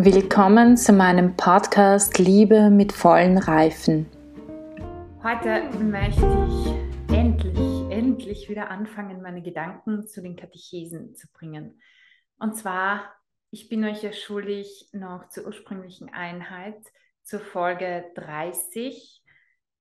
Willkommen 0.00 0.76
zu 0.76 0.92
meinem 0.92 1.34
Podcast 1.36 2.20
Liebe 2.20 2.70
mit 2.70 2.92
vollen 2.92 3.36
Reifen. 3.36 4.06
Heute 5.24 5.68
möchte 5.80 6.22
ich 6.48 7.12
endlich, 7.12 7.90
endlich 7.90 8.48
wieder 8.48 8.70
anfangen, 8.70 9.20
meine 9.22 9.42
Gedanken 9.42 10.06
zu 10.06 10.22
den 10.22 10.36
Katechesen 10.36 11.16
zu 11.16 11.26
bringen. 11.32 11.80
Und 12.38 12.54
zwar, 12.54 13.12
ich 13.50 13.68
bin 13.68 13.84
euch 13.84 14.04
ja 14.04 14.12
schuldig 14.12 14.88
noch 14.92 15.30
zur 15.30 15.46
ursprünglichen 15.46 16.10
Einheit, 16.10 16.80
zur 17.24 17.40
Folge 17.40 18.04
30 18.14 19.20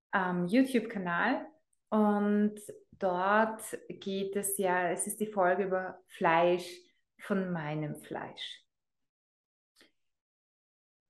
am 0.09 0.47
YouTube-Kanal. 0.47 1.45
Und 1.89 2.55
dort 2.93 3.61
geht 3.87 4.35
es 4.35 4.57
ja, 4.57 4.89
es 4.89 5.05
ist 5.05 5.19
die 5.19 5.31
Folge 5.31 5.65
über 5.65 5.99
Fleisch 6.07 6.67
von 7.19 7.51
meinem 7.51 7.97
Fleisch. 7.97 8.66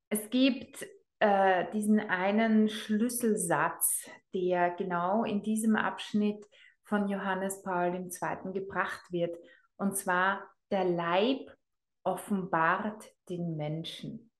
Es 0.09 0.29
gibt 0.29 0.85
äh, 1.19 1.65
diesen 1.71 1.99
einen 1.99 2.69
Schlüsselsatz, 2.69 4.09
der 4.33 4.71
genau 4.71 5.23
in 5.23 5.43
diesem 5.43 5.75
Abschnitt 5.75 6.45
von 6.83 7.09
Johannes 7.09 7.61
Paul 7.63 7.93
II. 7.93 8.53
gebracht 8.53 9.01
wird, 9.11 9.37
und 9.75 9.97
zwar 9.97 10.41
der 10.71 10.85
Leib 10.85 11.51
offenbart 12.03 13.03
den 13.29 13.57
Menschen. 13.57 14.31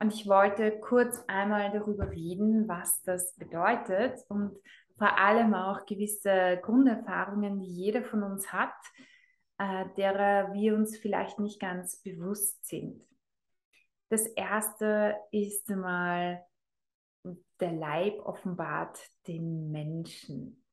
Und 0.00 0.12
ich 0.12 0.26
wollte 0.28 0.78
kurz 0.80 1.22
einmal 1.26 1.72
darüber 1.72 2.10
reden, 2.10 2.68
was 2.68 3.02
das 3.02 3.34
bedeutet 3.36 4.20
und 4.28 4.56
vor 4.96 5.18
allem 5.18 5.54
auch 5.54 5.86
gewisse 5.86 6.60
Grunderfahrungen, 6.62 7.58
die 7.58 7.66
jeder 7.66 8.04
von 8.04 8.22
uns 8.22 8.52
hat, 8.52 8.74
äh, 9.58 9.86
derer 9.96 10.52
wir 10.52 10.74
uns 10.74 10.96
vielleicht 10.96 11.38
nicht 11.40 11.60
ganz 11.60 12.00
bewusst 12.02 12.66
sind. 12.66 13.02
Das 14.08 14.26
erste 14.26 15.16
ist 15.32 15.68
mal, 15.70 16.44
der 17.60 17.72
Leib 17.72 18.18
offenbart 18.20 18.98
den 19.26 19.70
Menschen. 19.70 20.64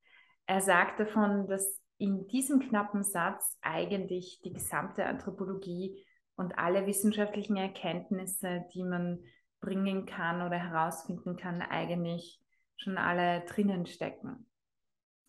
Er 0.46 0.62
sagt 0.62 1.00
davon, 1.00 1.48
dass 1.48 1.80
in 1.98 2.28
diesem 2.28 2.60
knappen 2.60 3.04
Satz 3.04 3.58
eigentlich 3.62 4.42
die 4.44 4.52
gesamte 4.52 5.06
Anthropologie 5.06 6.04
und 6.36 6.58
alle 6.58 6.88
wissenschaftlichen 6.88 7.58
Erkenntnisse, 7.58 8.66
die 8.74 8.84
man 8.84 9.24
bringen 9.60 10.06
kann 10.06 10.42
oder 10.42 10.58
herausfinden 10.58 11.38
kann, 11.38 11.62
eigentlich 11.62 12.42
schon 12.78 12.98
alle 12.98 13.42
drinnen 13.46 13.86
stecken. 13.86 14.50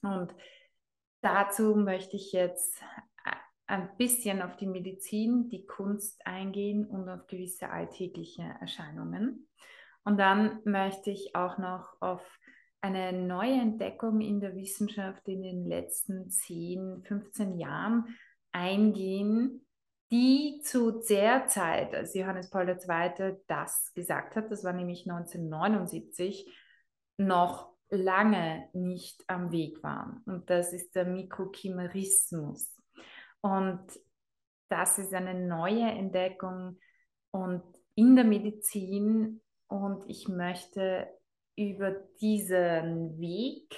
Und 0.00 0.34
dazu 1.20 1.76
möchte 1.76 2.16
ich 2.16 2.32
jetzt 2.32 2.82
ein 3.66 3.96
bisschen 3.96 4.42
auf 4.42 4.56
die 4.56 4.66
Medizin, 4.66 5.48
die 5.48 5.66
Kunst 5.66 6.26
eingehen 6.26 6.86
und 6.86 7.08
auf 7.08 7.26
gewisse 7.26 7.70
alltägliche 7.70 8.42
Erscheinungen. 8.60 9.48
Und 10.04 10.18
dann 10.18 10.60
möchte 10.64 11.10
ich 11.10 11.34
auch 11.34 11.58
noch 11.58 11.96
auf 12.00 12.22
eine 12.80 13.12
neue 13.12 13.60
Entdeckung 13.60 14.20
in 14.20 14.40
der 14.40 14.56
Wissenschaft 14.56 15.26
in 15.28 15.42
den 15.42 15.66
letzten 15.66 16.28
10, 16.28 17.04
15 17.04 17.56
Jahren 17.56 18.16
eingehen, 18.50 19.64
die 20.10 20.60
zu 20.62 21.00
der 21.08 21.46
Zeit, 21.46 21.94
als 21.94 22.14
Johannes 22.14 22.50
Paul 22.50 22.68
II. 22.68 23.36
das 23.46 23.92
gesagt 23.94 24.36
hat, 24.36 24.50
das 24.50 24.64
war 24.64 24.72
nämlich 24.72 25.08
1979, 25.08 26.52
noch 27.16 27.72
lange 27.88 28.68
nicht 28.72 29.22
am 29.28 29.52
Weg 29.52 29.82
waren. 29.82 30.22
Und 30.26 30.50
das 30.50 30.72
ist 30.72 30.94
der 30.96 31.06
Mikrochimerismus. 31.06 32.76
Und 33.42 33.86
das 34.68 34.98
ist 34.98 35.12
eine 35.12 35.34
neue 35.34 35.90
Entdeckung 35.90 36.78
und 37.30 37.62
in 37.94 38.16
der 38.16 38.24
Medizin 38.24 39.42
und 39.68 40.08
ich 40.08 40.28
möchte 40.28 41.08
über 41.56 41.90
diesen 42.20 43.18
Weg, 43.18 43.74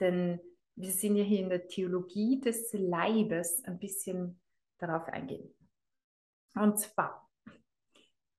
denn 0.00 0.40
wir 0.76 0.92
sind 0.92 1.16
ja 1.16 1.24
hier 1.24 1.40
in 1.40 1.50
der 1.50 1.66
Theologie 1.66 2.40
des 2.40 2.72
Leibes, 2.72 3.62
ein 3.64 3.78
bisschen 3.78 4.40
darauf 4.78 5.06
eingehen. 5.08 5.54
Und 6.54 6.78
zwar 6.78 7.28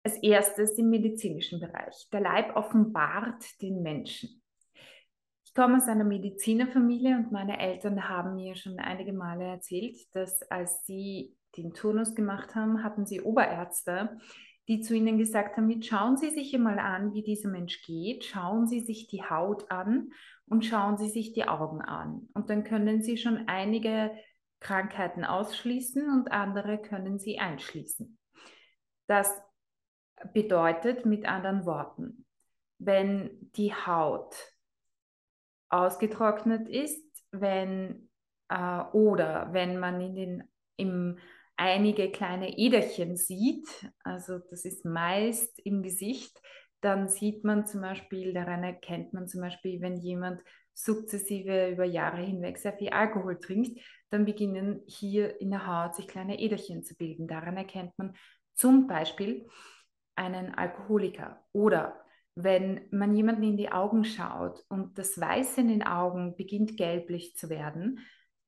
als 0.03 0.18
erstes 0.24 0.78
im 0.79 0.90
medizinischen 0.90 1.59
Bereich. 1.59 2.07
Der 2.12 2.22
Leib 2.22 2.56
offenbart 2.56 3.62
den 3.62 3.84
Menschen. 3.84 4.41
Ich 5.51 5.56
komme 5.56 5.75
aus 5.75 5.89
einer 5.89 6.06
Medizinerfamilie 6.06 7.13
und 7.17 7.34
meine 7.34 7.59
Eltern 7.59 8.07
haben 8.07 8.35
mir 8.35 8.56
schon 8.56 8.79
einige 8.79 9.12
Male 9.12 9.44
erzählt, 9.44 9.97
dass 10.16 10.41
als 10.44 10.85
sie 10.85 11.35
den 11.57 11.73
Turnus 11.73 12.16
gemacht 12.16 12.56
haben, 12.56 12.85
hatten 12.85 13.06
sie 13.06 13.19
Oberärzte, 13.19 14.17
die 14.69 14.79
zu 14.79 14.95
ihnen 14.95 15.17
gesagt 15.17 15.57
haben, 15.57 15.69
jetzt 15.69 15.88
schauen 15.88 16.16
Sie 16.16 16.29
sich 16.29 16.56
einmal 16.56 16.79
an, 16.79 17.13
wie 17.13 17.22
dieser 17.22 17.50
Mensch 17.50 17.81
geht, 17.81 18.23
schauen 18.23 18.66
Sie 18.66 18.79
sich 18.79 19.07
die 19.07 19.23
Haut 19.23 19.69
an 19.69 20.13
und 20.47 20.63
schauen 20.63 20.97
Sie 20.97 21.09
sich 21.09 21.34
die 21.34 21.45
Augen 21.45 21.81
an. 21.81 22.29
Und 22.33 22.50
dann 22.50 22.63
können 22.63 23.01
Sie 23.01 23.18
schon 23.18 23.50
einige 23.50 24.18
Krankheiten 24.62 25.25
ausschließen 25.25 26.09
und 26.09 26.31
andere 26.31 26.78
können 26.78 27.19
Sie 27.19 27.39
einschließen. 27.39 28.18
Das 29.07 29.29
bedeutet 30.31 31.06
mit 31.06 31.25
anderen 31.25 31.66
Worten, 31.66 32.25
wenn 32.78 33.51
die 33.57 33.73
Haut 33.73 34.53
ausgetrocknet 35.71 36.67
ist, 36.69 37.05
wenn 37.31 38.09
äh, 38.49 38.81
oder 38.93 39.49
wenn 39.51 39.79
man 39.79 40.01
in 40.01 40.15
den, 40.15 40.43
im, 40.77 41.17
einige 41.57 42.11
kleine 42.11 42.57
Äderchen 42.57 43.15
sieht, 43.15 43.67
also 44.03 44.39
das 44.49 44.65
ist 44.65 44.85
meist 44.85 45.59
im 45.59 45.81
Gesicht, 45.81 46.39
dann 46.81 47.07
sieht 47.07 47.43
man 47.43 47.65
zum 47.65 47.81
Beispiel, 47.81 48.33
daran 48.33 48.63
erkennt 48.63 49.13
man 49.13 49.27
zum 49.27 49.41
Beispiel, 49.41 49.81
wenn 49.81 49.97
jemand 49.97 50.41
sukzessive 50.73 51.69
über 51.69 51.85
Jahre 51.85 52.21
hinweg 52.21 52.57
sehr 52.57 52.73
viel 52.73 52.89
Alkohol 52.89 53.39
trinkt, 53.39 53.79
dann 54.09 54.25
beginnen 54.25 54.81
hier 54.88 55.39
in 55.39 55.51
der 55.51 55.67
Haut 55.67 55.95
sich 55.95 56.07
kleine 56.07 56.39
Äderchen 56.39 56.83
zu 56.83 56.95
bilden. 56.95 57.27
Daran 57.27 57.57
erkennt 57.57 57.97
man 57.97 58.15
zum 58.55 58.88
Beispiel 58.88 59.47
einen 60.15 60.53
Alkoholiker 60.55 61.43
oder 61.53 62.00
wenn 62.36 62.88
man 62.92 63.16
jemanden 63.16 63.44
in 63.44 63.58
die 63.58 63.72
Augen 63.72 64.03
schaut 64.03 64.64
und 64.69 64.97
das 64.97 65.19
Weiß 65.19 65.58
in 65.58 65.68
den 65.68 65.84
Augen 65.84 66.36
beginnt 66.36 66.78
gelblich 66.78 67.36
zu 67.36 67.50
werden, 67.50 68.00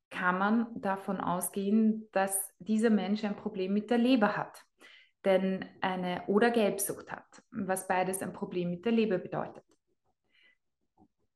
kann 0.10 0.38
man 0.38 0.68
davon 0.80 1.20
ausgehen, 1.20 2.08
dass 2.12 2.40
dieser 2.60 2.90
Mensch 2.90 3.24
ein 3.24 3.36
Problem 3.36 3.74
mit 3.74 3.90
der 3.90 3.98
Leber 3.98 4.38
hat. 4.38 4.64
Denn 5.26 5.66
eine 5.82 6.24
oder 6.28 6.52
Gelbsucht 6.52 7.12
hat, 7.12 7.26
was 7.52 7.88
beides 7.88 8.22
ein 8.22 8.34
Problem 8.34 8.70
mit 8.70 8.86
der 8.86 8.92
Leber 8.92 9.18
bedeutet. 9.18 9.64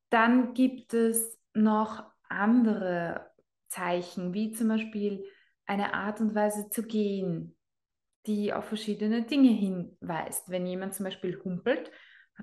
Dann 0.09 0.53
gibt 0.53 0.93
es 0.93 1.39
noch 1.53 2.03
andere 2.29 3.31
Zeichen, 3.67 4.33
wie 4.33 4.51
zum 4.51 4.67
Beispiel 4.67 5.25
eine 5.65 5.93
Art 5.93 6.21
und 6.21 6.35
Weise 6.35 6.69
zu 6.69 6.83
gehen, 6.83 7.57
die 8.25 8.53
auf 8.53 8.65
verschiedene 8.65 9.23
Dinge 9.23 9.49
hinweist. 9.49 10.49
Wenn 10.49 10.65
jemand 10.65 10.93
zum 10.93 11.05
Beispiel 11.05 11.41
humpelt, 11.43 11.91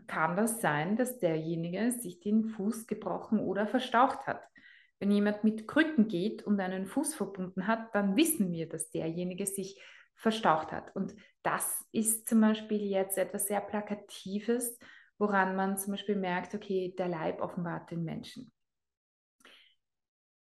kann 0.07 0.37
das 0.37 0.61
sein, 0.61 0.97
dass 0.97 1.19
derjenige 1.19 1.93
sich 1.93 2.21
den 2.21 2.45
Fuß 2.45 2.87
gebrochen 2.87 3.39
oder 3.39 3.67
verstaucht 3.67 4.27
hat. 4.27 4.43
Wenn 4.99 5.11
jemand 5.11 5.45
mit 5.45 5.67
Krücken 5.69 6.09
geht 6.09 6.43
und 6.43 6.61
einen 6.61 6.87
Fuß 6.87 7.15
verbunden 7.15 7.67
hat, 7.67 7.95
dann 7.95 8.17
wissen 8.17 8.53
wir, 8.53 8.69
dass 8.69 8.91
derjenige 8.91 9.47
sich 9.47 9.81
verstaucht 10.15 10.73
hat. 10.73 10.95
Und 10.95 11.15
das 11.43 11.85
ist 11.93 12.29
zum 12.29 12.41
Beispiel 12.41 12.83
jetzt 12.83 13.19
etwas 13.19 13.47
sehr 13.47 13.61
Plakatives, 13.61 14.79
woran 15.19 15.57
man 15.57 15.77
zum 15.79 15.93
Beispiel 15.93 16.17
merkt, 16.17 16.55
okay, 16.55 16.95
der 16.97 17.09
Leib 17.09 17.41
offenbart 17.41 17.91
den 17.91 18.05
Menschen. 18.05 18.53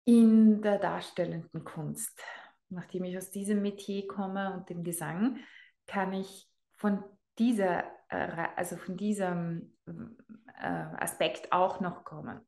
In 0.04 0.62
der 0.62 0.78
darstellenden 0.78 1.64
Kunst, 1.64 2.20
nachdem 2.68 3.04
ich 3.04 3.16
aus 3.16 3.30
diesem 3.30 3.62
Metier 3.62 4.06
komme 4.06 4.54
und 4.54 4.68
dem 4.68 4.82
Gesang, 4.82 5.38
kann 5.86 6.12
ich 6.12 6.48
von 6.74 7.02
dieser 7.38 7.84
äh, 8.12 8.46
also 8.56 8.76
von 8.76 8.96
diesem 8.96 9.72
äh, 9.86 10.66
Aspekt 10.98 11.52
auch 11.52 11.80
noch 11.80 12.04
kommen. 12.04 12.40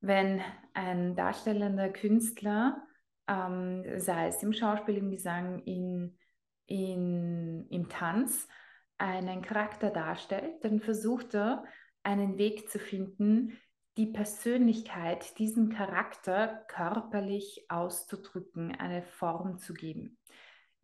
Wenn 0.00 0.40
ein 0.74 1.16
darstellender 1.16 1.88
Künstler, 1.88 2.86
ähm, 3.26 3.84
sei 3.98 4.28
es 4.28 4.42
im 4.42 4.52
Schauspiel, 4.52 4.96
im 4.96 5.10
Gesang, 5.10 5.58
in, 5.64 6.16
in, 6.66 7.66
im 7.68 7.88
Tanz, 7.88 8.48
einen 8.96 9.42
Charakter 9.42 9.90
darstellt, 9.90 10.64
dann 10.64 10.80
versucht 10.80 11.34
er, 11.34 11.64
einen 12.02 12.38
Weg 12.38 12.70
zu 12.70 12.78
finden, 12.78 13.58
die 13.96 14.06
Persönlichkeit, 14.06 15.38
diesen 15.38 15.70
Charakter 15.70 16.64
körperlich 16.68 17.66
auszudrücken, 17.68 18.74
eine 18.74 19.02
Form 19.02 19.58
zu 19.58 19.74
geben. 19.74 20.18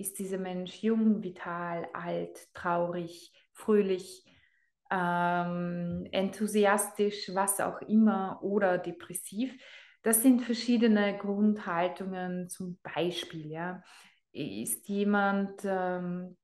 Ist 0.04 0.18
dieser 0.18 0.36
Mensch 0.36 0.82
jung, 0.82 1.22
vital, 1.22 1.88
alt, 1.94 2.52
traurig, 2.52 3.32
fröhlich, 3.54 4.22
ähm, 4.90 6.06
enthusiastisch, 6.12 7.30
was 7.32 7.58
auch 7.58 7.80
immer 7.80 8.38
oder 8.42 8.76
depressiv. 8.76 9.58
Das 10.02 10.20
sind 10.20 10.42
verschiedene 10.42 11.16
Grundhaltungen 11.16 12.50
zum 12.50 12.78
Beispiel. 12.82 13.50
Ja. 13.50 13.82
Ist 14.32 14.86
jemand 14.88 15.62
ähm, 15.64 16.36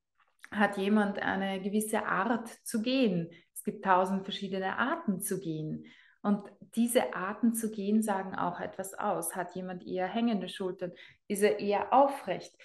hat 0.49 0.77
jemand 0.77 1.19
eine 1.19 1.61
gewisse 1.61 2.03
Art 2.07 2.49
zu 2.63 2.81
gehen. 2.81 3.29
Es 3.53 3.63
gibt 3.63 3.85
tausend 3.85 4.23
verschiedene 4.23 4.79
Arten 4.79 5.21
zu 5.21 5.39
gehen. 5.39 5.85
Und 6.23 6.51
diese 6.73 7.13
Arten 7.13 7.53
zu 7.53 7.69
gehen 7.69 8.01
sagen 8.01 8.33
auch 8.33 8.59
etwas 8.59 8.95
aus. 8.95 9.35
Hat 9.35 9.53
jemand 9.53 9.85
eher 9.85 10.07
hängende 10.07 10.49
Schultern? 10.49 10.93
Ist 11.27 11.43
er 11.43 11.59
eher 11.59 11.93
aufrecht? 11.93 12.55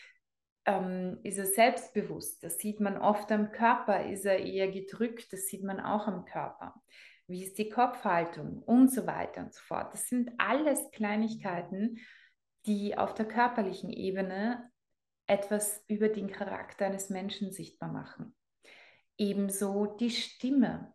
Ähm, 0.66 1.18
ist 1.22 1.38
er 1.38 1.46
selbstbewusst? 1.46 2.42
Das 2.42 2.58
sieht 2.58 2.80
man 2.80 2.98
oft 2.98 3.30
am 3.30 3.52
Körper. 3.52 4.04
Ist 4.04 4.26
er 4.26 4.40
eher 4.40 4.68
gedrückt? 4.68 5.32
Das 5.32 5.46
sieht 5.46 5.62
man 5.62 5.80
auch 5.80 6.06
am 6.08 6.24
Körper. 6.24 6.74
Wie 7.28 7.44
ist 7.44 7.58
die 7.58 7.68
Kopfhaltung? 7.68 8.62
Und 8.62 8.92
so 8.92 9.06
weiter 9.06 9.42
und 9.42 9.54
so 9.54 9.60
fort. 9.62 9.92
Das 9.92 10.08
sind 10.08 10.30
alles 10.38 10.90
Kleinigkeiten, 10.90 11.98
die 12.66 12.98
auf 12.98 13.14
der 13.14 13.26
körperlichen 13.26 13.90
Ebene 13.90 14.70
etwas 15.28 15.84
über 15.88 16.08
den 16.08 16.30
Charakter 16.30 16.86
eines 16.86 17.10
Menschen 17.10 17.52
sichtbar 17.52 17.92
machen. 17.92 18.34
Ebenso 19.18 19.86
die 19.86 20.10
Stimme. 20.10 20.92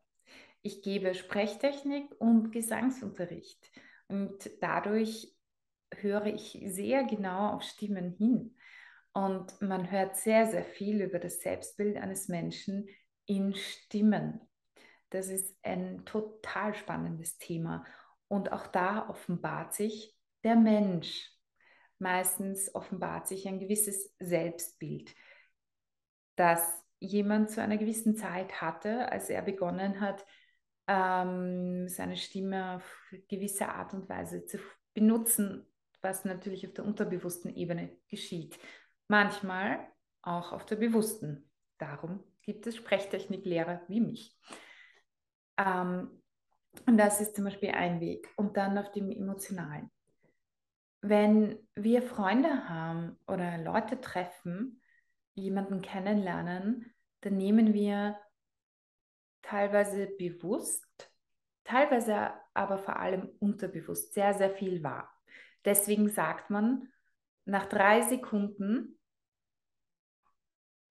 Ich 0.61 0.83
gebe 0.83 1.15
Sprechtechnik 1.15 2.13
und 2.19 2.51
Gesangsunterricht 2.51 3.71
und 4.07 4.51
dadurch 4.61 5.35
höre 5.95 6.27
ich 6.27 6.61
sehr 6.65 7.03
genau 7.03 7.53
auf 7.53 7.63
Stimmen 7.63 8.11
hin. 8.11 8.55
Und 9.13 9.61
man 9.61 9.91
hört 9.91 10.15
sehr, 10.15 10.47
sehr 10.47 10.63
viel 10.63 11.01
über 11.01 11.19
das 11.19 11.41
Selbstbild 11.41 11.97
eines 11.97 12.27
Menschen 12.27 12.87
in 13.25 13.53
Stimmen. 13.53 14.41
Das 15.09 15.27
ist 15.27 15.57
ein 15.63 16.05
total 16.05 16.73
spannendes 16.73 17.37
Thema. 17.37 17.85
Und 18.27 18.53
auch 18.53 18.67
da 18.67 19.09
offenbart 19.09 19.73
sich 19.73 20.15
der 20.43 20.55
Mensch. 20.55 21.29
Meistens 21.99 22.73
offenbart 22.73 23.27
sich 23.27 23.47
ein 23.47 23.59
gewisses 23.59 24.15
Selbstbild, 24.19 25.13
das 26.35 26.61
jemand 26.99 27.51
zu 27.51 27.61
einer 27.61 27.77
gewissen 27.77 28.15
Zeit 28.15 28.61
hatte, 28.61 29.11
als 29.11 29.29
er 29.29 29.41
begonnen 29.41 29.99
hat, 29.99 30.25
ähm, 30.87 31.87
seine 31.87 32.17
Stimme 32.17 32.77
auf 32.77 33.11
gewisse 33.27 33.67
Art 33.67 33.93
und 33.93 34.09
Weise 34.09 34.45
zu 34.45 34.57
benutzen, 34.93 35.67
was 36.01 36.25
natürlich 36.25 36.65
auf 36.65 36.73
der 36.73 36.85
unterbewussten 36.85 37.55
Ebene 37.55 37.97
geschieht. 38.07 38.57
Manchmal 39.11 39.85
auch 40.21 40.53
auf 40.53 40.65
der 40.65 40.77
bewussten. 40.77 41.51
Darum 41.77 42.23
gibt 42.43 42.65
es 42.65 42.77
Sprechtechniklehrer 42.77 43.81
wie 43.89 43.99
mich. 43.99 44.39
Ähm, 45.57 46.23
und 46.85 46.97
das 46.97 47.19
ist 47.19 47.35
zum 47.35 47.43
Beispiel 47.43 47.71
ein 47.71 47.99
Weg. 47.99 48.29
Und 48.37 48.55
dann 48.55 48.77
auf 48.77 48.89
dem 48.93 49.11
emotionalen. 49.11 49.91
Wenn 51.01 51.59
wir 51.75 52.01
Freunde 52.03 52.69
haben 52.69 53.19
oder 53.27 53.57
Leute 53.57 53.99
treffen, 53.99 54.81
jemanden 55.33 55.81
kennenlernen, 55.81 56.93
dann 57.19 57.35
nehmen 57.35 57.73
wir 57.73 58.17
teilweise 59.41 60.07
bewusst, 60.07 61.11
teilweise 61.65 62.31
aber 62.53 62.77
vor 62.77 62.95
allem 62.95 63.29
unterbewusst 63.39 64.13
sehr, 64.13 64.33
sehr 64.35 64.51
viel 64.51 64.81
wahr. 64.83 65.13
Deswegen 65.65 66.07
sagt 66.07 66.49
man, 66.49 66.87
nach 67.43 67.65
drei 67.65 68.03
Sekunden, 68.03 68.97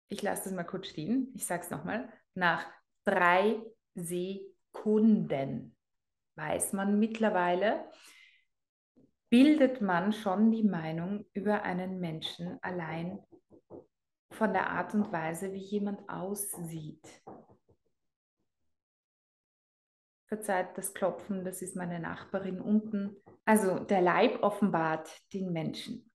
ich 0.10 0.22
lasse 0.22 0.46
das 0.46 0.54
mal 0.54 0.64
kurz 0.64 0.88
stehen, 0.88 1.32
ich 1.36 1.46
sage 1.46 1.64
es 1.64 1.70
nochmal, 1.70 2.12
nach 2.34 2.66
drei 3.06 3.62
Sekunden 3.96 5.76
weiß 6.36 6.74
man 6.74 7.00
mittlerweile, 7.00 7.90
bildet 9.30 9.82
man 9.82 10.12
schon 10.12 10.52
die 10.52 10.64
Meinung 10.64 11.26
über 11.34 11.62
einen 11.64 12.00
Menschen 12.00 12.58
allein 12.62 13.20
von 14.32 14.54
der 14.54 14.70
Art 14.70 14.94
und 14.94 15.12
Weise, 15.12 15.54
wie 15.54 15.60
jemand 15.60 16.08
aussieht. 16.10 17.06
Verzeiht 20.28 20.78
das 20.78 20.94
Klopfen, 20.94 21.44
das 21.44 21.62
ist 21.62 21.76
meine 21.76 22.00
Nachbarin 22.00 22.62
unten. 22.62 23.16
Also 23.46 23.80
der 23.80 24.02
Leib 24.02 24.44
offenbart 24.44 25.10
den 25.34 25.52
Menschen. 25.52 26.12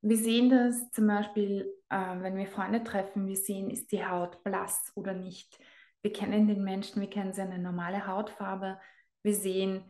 Wir 0.00 0.16
sehen 0.16 0.48
das 0.50 0.90
zum 0.92 1.08
Beispiel, 1.08 1.72
äh, 1.90 2.20
wenn 2.20 2.36
wir 2.36 2.46
Freunde 2.46 2.84
treffen, 2.84 3.26
wir 3.26 3.36
sehen, 3.36 3.70
ist 3.70 3.92
die 3.92 4.04
Haut 4.04 4.42
blass 4.44 4.92
oder 4.94 5.14
nicht. 5.14 5.58
Wir 6.02 6.12
kennen 6.12 6.46
den 6.46 6.62
Menschen, 6.62 7.00
wir 7.00 7.10
kennen 7.10 7.32
seine 7.32 7.58
normale 7.58 8.06
Hautfarbe. 8.06 8.78
Wir 9.22 9.34
sehen, 9.34 9.84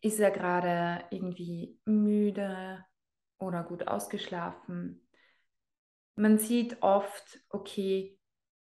ist 0.00 0.20
er 0.20 0.30
gerade 0.30 1.04
irgendwie 1.10 1.78
müde 1.84 2.84
oder 3.38 3.62
gut 3.62 3.86
ausgeschlafen. 3.88 5.06
Man 6.16 6.38
sieht 6.38 6.82
oft, 6.82 7.40
okay, 7.48 8.18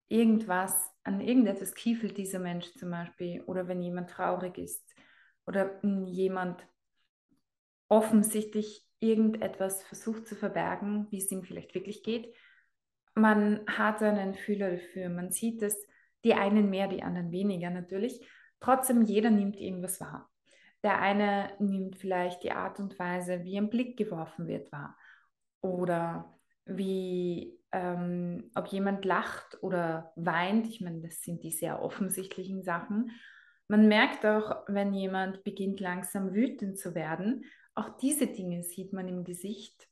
irgendwas 0.07 0.89
an 1.03 1.21
irgendetwas 1.21 1.73
kiefelt 1.73 2.17
dieser 2.17 2.39
Mensch 2.39 2.71
zum 2.73 2.91
Beispiel 2.91 3.41
oder 3.43 3.67
wenn 3.67 3.81
jemand 3.81 4.09
traurig 4.09 4.57
ist 4.57 4.83
oder 5.45 5.83
jemand 5.83 6.65
offensichtlich 7.87 8.85
irgendetwas 8.99 9.83
versucht 9.83 10.27
zu 10.27 10.35
verbergen, 10.35 11.07
wie 11.09 11.17
es 11.17 11.31
ihm 11.31 11.43
vielleicht 11.43 11.75
wirklich 11.75 12.03
geht. 12.03 12.33
Man 13.17 13.61
hat 13.67 14.01
einen 14.01 14.35
Fühler 14.35 14.71
dafür. 14.71 15.09
Man 15.09 15.31
sieht 15.31 15.61
es, 15.61 15.87
die 16.23 16.33
einen 16.33 16.69
mehr, 16.69 16.87
die 16.87 17.03
anderen 17.03 17.31
weniger 17.31 17.69
natürlich. 17.69 18.25
Trotzdem, 18.59 19.01
jeder 19.03 19.29
nimmt 19.29 19.55
irgendwas 19.55 19.99
wahr. 20.01 20.29
Der 20.83 20.99
eine 20.99 21.51
nimmt 21.59 21.97
vielleicht 21.97 22.43
die 22.43 22.51
Art 22.51 22.79
und 22.79 22.97
Weise, 22.99 23.43
wie 23.43 23.57
ein 23.57 23.69
Blick 23.69 23.97
geworfen 23.97 24.47
wird, 24.47 24.71
wahr. 24.71 24.97
Oder 25.61 26.37
wie 26.65 27.57
ähm, 27.71 28.49
ob 28.55 28.67
jemand 28.67 29.05
lacht 29.05 29.61
oder 29.61 30.11
weint, 30.15 30.67
ich 30.67 30.81
meine, 30.81 31.01
das 31.01 31.21
sind 31.21 31.43
die 31.43 31.51
sehr 31.51 31.81
offensichtlichen 31.81 32.63
Sachen. 32.63 33.11
Man 33.67 33.87
merkt 33.87 34.25
auch, 34.25 34.63
wenn 34.67 34.93
jemand 34.93 35.43
beginnt 35.43 35.79
langsam 35.79 36.33
wütend 36.33 36.79
zu 36.79 36.95
werden, 36.95 37.45
auch 37.75 37.89
diese 37.97 38.27
Dinge 38.27 38.63
sieht 38.63 38.93
man 38.93 39.07
im 39.07 39.23
Gesicht, 39.23 39.87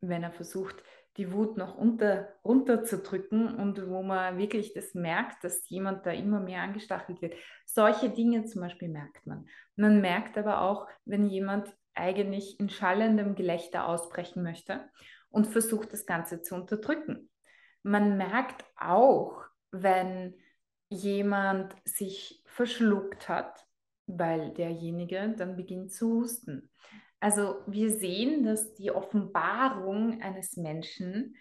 wenn 0.00 0.22
er 0.22 0.32
versucht, 0.32 0.82
die 1.16 1.32
Wut 1.32 1.56
noch 1.56 1.76
unter, 1.76 2.28
runterzudrücken 2.44 3.54
und 3.56 3.88
wo 3.88 4.02
man 4.02 4.38
wirklich 4.38 4.74
das 4.74 4.94
merkt, 4.94 5.42
dass 5.44 5.68
jemand 5.68 6.06
da 6.06 6.12
immer 6.12 6.40
mehr 6.40 6.62
angestachelt 6.62 7.20
wird. 7.20 7.34
Solche 7.66 8.10
Dinge 8.10 8.44
zum 8.44 8.62
Beispiel 8.62 8.88
merkt 8.88 9.26
man. 9.26 9.48
Man 9.76 10.00
merkt 10.00 10.38
aber 10.38 10.62
auch, 10.62 10.86
wenn 11.04 11.26
jemand 11.26 11.74
eigentlich 11.94 12.60
in 12.60 12.70
schallendem 12.70 13.34
Gelächter 13.34 13.86
ausbrechen 13.86 14.42
möchte 14.42 14.88
und 15.30 15.46
versucht 15.46 15.92
das 15.92 16.06
Ganze 16.06 16.42
zu 16.42 16.54
unterdrücken. 16.54 17.30
Man 17.82 18.16
merkt 18.16 18.64
auch, 18.76 19.44
wenn 19.72 20.34
jemand 20.88 21.74
sich 21.84 22.42
verschluckt 22.46 23.28
hat, 23.28 23.66
weil 24.06 24.52
derjenige 24.52 25.34
dann 25.36 25.56
beginnt 25.56 25.92
zu 25.92 26.20
husten. 26.20 26.70
Also 27.20 27.56
wir 27.66 27.90
sehen, 27.90 28.44
dass 28.44 28.74
die 28.74 28.90
Offenbarung 28.90 30.22
eines 30.22 30.56
Menschen 30.56 31.36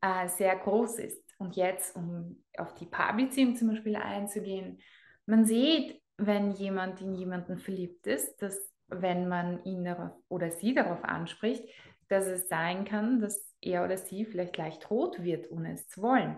äh, 0.00 0.28
sehr 0.28 0.56
groß 0.56 0.98
ist. 0.98 1.22
Und 1.38 1.56
jetzt, 1.56 1.96
um 1.96 2.44
auf 2.58 2.74
die 2.74 2.86
Paarbeziehung 2.86 3.56
zum 3.56 3.68
Beispiel 3.68 3.96
einzugehen, 3.96 4.80
man 5.26 5.44
sieht, 5.44 6.02
wenn 6.18 6.52
jemand 6.52 7.00
in 7.00 7.14
jemanden 7.14 7.58
verliebt 7.58 8.06
ist, 8.06 8.42
dass 8.42 8.72
wenn 8.88 9.28
man 9.28 9.64
ihn 9.64 9.84
darauf 9.84 10.12
oder 10.28 10.50
sie 10.50 10.74
darauf 10.74 11.02
anspricht, 11.04 11.64
dass 12.08 12.26
es 12.26 12.48
sein 12.48 12.84
kann, 12.84 13.20
dass 13.20 13.54
er 13.60 13.84
oder 13.84 13.96
sie 13.96 14.24
vielleicht 14.26 14.56
leicht 14.56 14.90
rot 14.90 15.22
wird, 15.22 15.50
ohne 15.50 15.74
es 15.74 15.88
zu 15.88 16.02
wollen. 16.02 16.36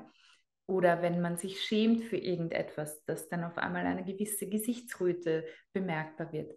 Oder 0.66 1.02
wenn 1.02 1.20
man 1.20 1.36
sich 1.36 1.60
schämt 1.62 2.04
für 2.04 2.16
irgendetwas, 2.16 3.04
dass 3.04 3.28
dann 3.28 3.44
auf 3.44 3.58
einmal 3.58 3.84
eine 3.84 4.04
gewisse 4.04 4.48
Gesichtsröte 4.48 5.44
bemerkbar 5.72 6.32
wird. 6.32 6.52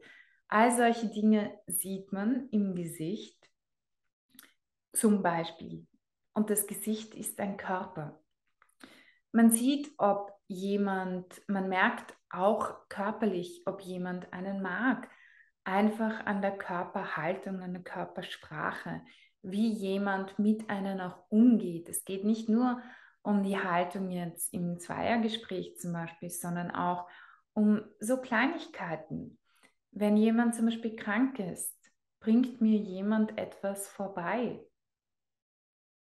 All 0.49 0.75
solche 0.75 1.07
Dinge 1.07 1.59
sieht 1.67 2.11
man 2.13 2.47
im 2.49 2.75
Gesicht 2.75 3.37
zum 4.93 5.21
Beispiel. 5.21 5.85
Und 6.33 6.49
das 6.49 6.67
Gesicht 6.67 7.15
ist 7.15 7.39
ein 7.39 7.57
Körper. 7.57 8.21
Man 9.31 9.51
sieht, 9.51 9.91
ob 9.97 10.31
jemand, 10.47 11.41
man 11.47 11.67
merkt 11.67 12.15
auch 12.29 12.87
körperlich, 12.87 13.63
ob 13.65 13.81
jemand 13.81 14.31
einen 14.31 14.61
mag, 14.61 15.09
einfach 15.63 16.25
an 16.25 16.41
der 16.41 16.57
Körperhaltung, 16.57 17.61
an 17.61 17.73
der 17.73 17.83
Körpersprache, 17.83 19.01
wie 19.41 19.67
jemand 19.73 20.39
mit 20.39 20.69
einem 20.69 21.01
auch 21.01 21.25
umgeht. 21.29 21.89
Es 21.89 22.05
geht 22.05 22.23
nicht 22.23 22.47
nur 22.47 22.81
um 23.21 23.43
die 23.43 23.57
Haltung 23.57 24.09
jetzt 24.09 24.53
im 24.53 24.79
Zweiergespräch 24.79 25.77
zum 25.77 25.91
Beispiel, 25.91 26.29
sondern 26.29 26.71
auch 26.71 27.09
um 27.53 27.81
so 27.99 28.21
Kleinigkeiten. 28.21 29.37
Wenn 29.91 30.17
jemand 30.17 30.55
zum 30.55 30.65
Beispiel 30.65 30.95
krank 30.95 31.39
ist, 31.39 31.75
bringt 32.19 32.61
mir 32.61 32.77
jemand 32.77 33.37
etwas 33.37 33.87
vorbei. 33.87 34.65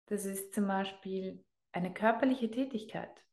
Das 0.08 0.26
ist 0.26 0.54
zum 0.54 0.68
Beispiel 0.68 1.44
eine 1.72 1.94
körperliche 1.94 2.50
Tätigkeit. 2.50 3.24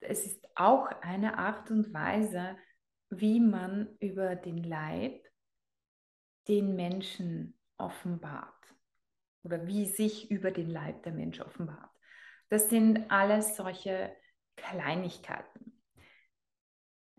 Es 0.00 0.26
ist 0.26 0.46
auch 0.54 0.86
eine 1.02 1.38
Art 1.38 1.70
und 1.70 1.92
Weise, 1.92 2.56
wie 3.10 3.40
man 3.40 3.96
über 4.00 4.36
den 4.36 4.62
Leib 4.62 5.26
den 6.48 6.76
Menschen 6.76 7.58
offenbart 7.78 8.74
oder 9.42 9.66
wie 9.66 9.86
sich 9.86 10.30
über 10.30 10.50
den 10.50 10.70
Leib 10.70 11.02
der 11.04 11.12
Mensch 11.12 11.40
offenbart. 11.40 11.90
Das 12.50 12.68
sind 12.68 13.10
alles 13.10 13.56
solche 13.56 14.14
Kleinigkeiten. 14.56 15.73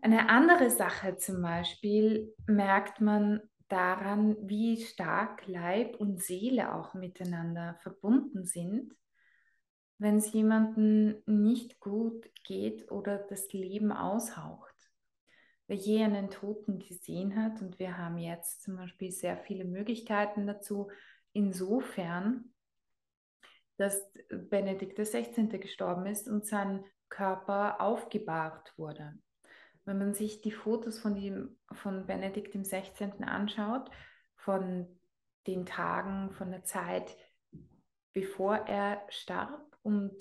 Eine 0.06 0.28
andere 0.28 0.70
Sache 0.70 1.16
zum 1.16 1.42
Beispiel 1.42 2.32
merkt 2.46 3.00
man 3.00 3.40
daran, 3.66 4.36
wie 4.40 4.80
stark 4.80 5.44
Leib 5.48 5.96
und 5.96 6.22
Seele 6.22 6.72
auch 6.76 6.94
miteinander 6.94 7.74
verbunden 7.82 8.44
sind, 8.44 8.94
wenn 9.98 10.18
es 10.18 10.32
jemandem 10.32 11.24
nicht 11.26 11.80
gut 11.80 12.30
geht 12.44 12.88
oder 12.92 13.18
das 13.18 13.52
Leben 13.52 13.90
aushaucht. 13.90 14.76
Wer 15.66 15.76
je 15.76 16.04
einen 16.04 16.30
Toten 16.30 16.78
gesehen 16.78 17.34
hat, 17.34 17.60
und 17.60 17.80
wir 17.80 17.98
haben 17.98 18.18
jetzt 18.18 18.62
zum 18.62 18.76
Beispiel 18.76 19.10
sehr 19.10 19.36
viele 19.36 19.64
Möglichkeiten 19.64 20.46
dazu, 20.46 20.88
insofern, 21.32 22.54
dass 23.76 24.08
Benedikt 24.28 25.00
XVI. 25.00 25.48
gestorben 25.58 26.06
ist 26.06 26.28
und 26.28 26.46
sein 26.46 26.84
Körper 27.08 27.80
aufgebahrt 27.80 28.72
wurde. 28.76 29.18
Wenn 29.86 29.98
man 29.98 30.14
sich 30.14 30.42
die 30.42 30.52
Fotos 30.52 30.98
von, 30.98 31.14
dem, 31.14 31.56
von 31.72 32.06
Benedikt 32.06 32.52
XVI. 32.52 33.12
anschaut, 33.22 33.90
von 34.34 34.86
den 35.46 35.64
Tagen, 35.64 36.32
von 36.32 36.50
der 36.50 36.64
Zeit, 36.64 37.16
bevor 38.12 38.56
er 38.56 39.02
starb 39.08 39.78
und 39.82 40.12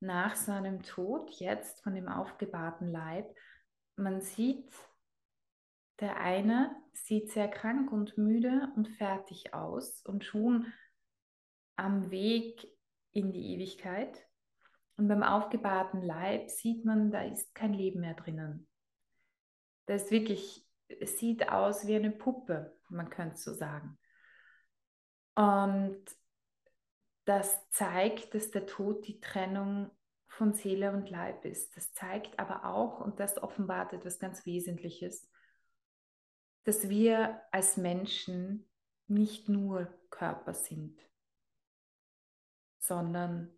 nach 0.00 0.34
seinem 0.34 0.82
Tod, 0.82 1.30
jetzt 1.30 1.82
von 1.82 1.94
dem 1.94 2.08
aufgebahrten 2.08 2.88
Leib, 2.88 3.32
man 3.96 4.20
sieht, 4.20 4.74
der 6.00 6.16
eine 6.16 6.74
sieht 6.92 7.30
sehr 7.30 7.48
krank 7.48 7.92
und 7.92 8.18
müde 8.18 8.72
und 8.74 8.88
fertig 8.88 9.54
aus 9.54 10.02
und 10.04 10.24
schon 10.24 10.72
am 11.76 12.10
Weg 12.10 12.66
in 13.12 13.30
die 13.30 13.54
Ewigkeit. 13.54 14.26
Und 14.96 15.06
beim 15.06 15.22
aufgebahrten 15.22 16.02
Leib 16.02 16.50
sieht 16.50 16.84
man, 16.84 17.12
da 17.12 17.22
ist 17.22 17.54
kein 17.54 17.72
Leben 17.72 18.00
mehr 18.00 18.14
drinnen. 18.14 18.66
Das 19.86 20.10
wirklich, 20.10 20.66
es 20.88 21.18
sieht 21.18 21.48
aus 21.48 21.86
wie 21.86 21.96
eine 21.96 22.10
Puppe, 22.10 22.76
man 22.88 23.10
könnte 23.10 23.36
so 23.36 23.52
sagen. 23.52 23.98
Und 25.34 26.04
das 27.24 27.68
zeigt, 27.70 28.34
dass 28.34 28.50
der 28.50 28.66
Tod 28.66 29.06
die 29.06 29.20
Trennung 29.20 29.90
von 30.28 30.54
Seele 30.54 30.92
und 30.92 31.10
Leib 31.10 31.44
ist. 31.44 31.76
Das 31.76 31.92
zeigt 31.92 32.38
aber 32.38 32.64
auch, 32.64 33.00
und 33.00 33.20
das 33.20 33.42
offenbart 33.42 33.92
etwas 33.92 34.18
ganz 34.18 34.44
Wesentliches, 34.46 35.30
dass 36.64 36.88
wir 36.88 37.40
als 37.50 37.76
Menschen 37.76 38.68
nicht 39.08 39.48
nur 39.48 39.92
Körper 40.10 40.54
sind 40.54 41.00
sondern 42.82 43.48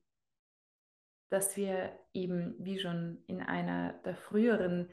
dass 1.30 1.56
wir 1.56 1.98
eben, 2.12 2.54
wie 2.58 2.78
schon 2.78 3.24
in 3.26 3.40
einer 3.42 3.94
der 4.04 4.14
früheren 4.14 4.90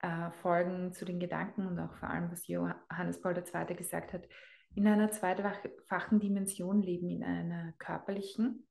äh, 0.00 0.30
Folgen 0.42 0.92
zu 0.92 1.04
den 1.04 1.20
Gedanken 1.20 1.66
und 1.66 1.78
auch 1.78 1.94
vor 1.94 2.10
allem, 2.10 2.30
was 2.30 2.46
Johannes 2.46 3.20
Paul 3.20 3.36
II. 3.36 3.74
gesagt 3.74 4.12
hat, 4.12 4.28
in 4.74 4.86
einer 4.86 5.10
zweifachen 5.10 6.20
Dimension 6.20 6.82
leben, 6.82 7.10
in 7.10 7.24
einer 7.24 7.72
körperlichen 7.78 8.66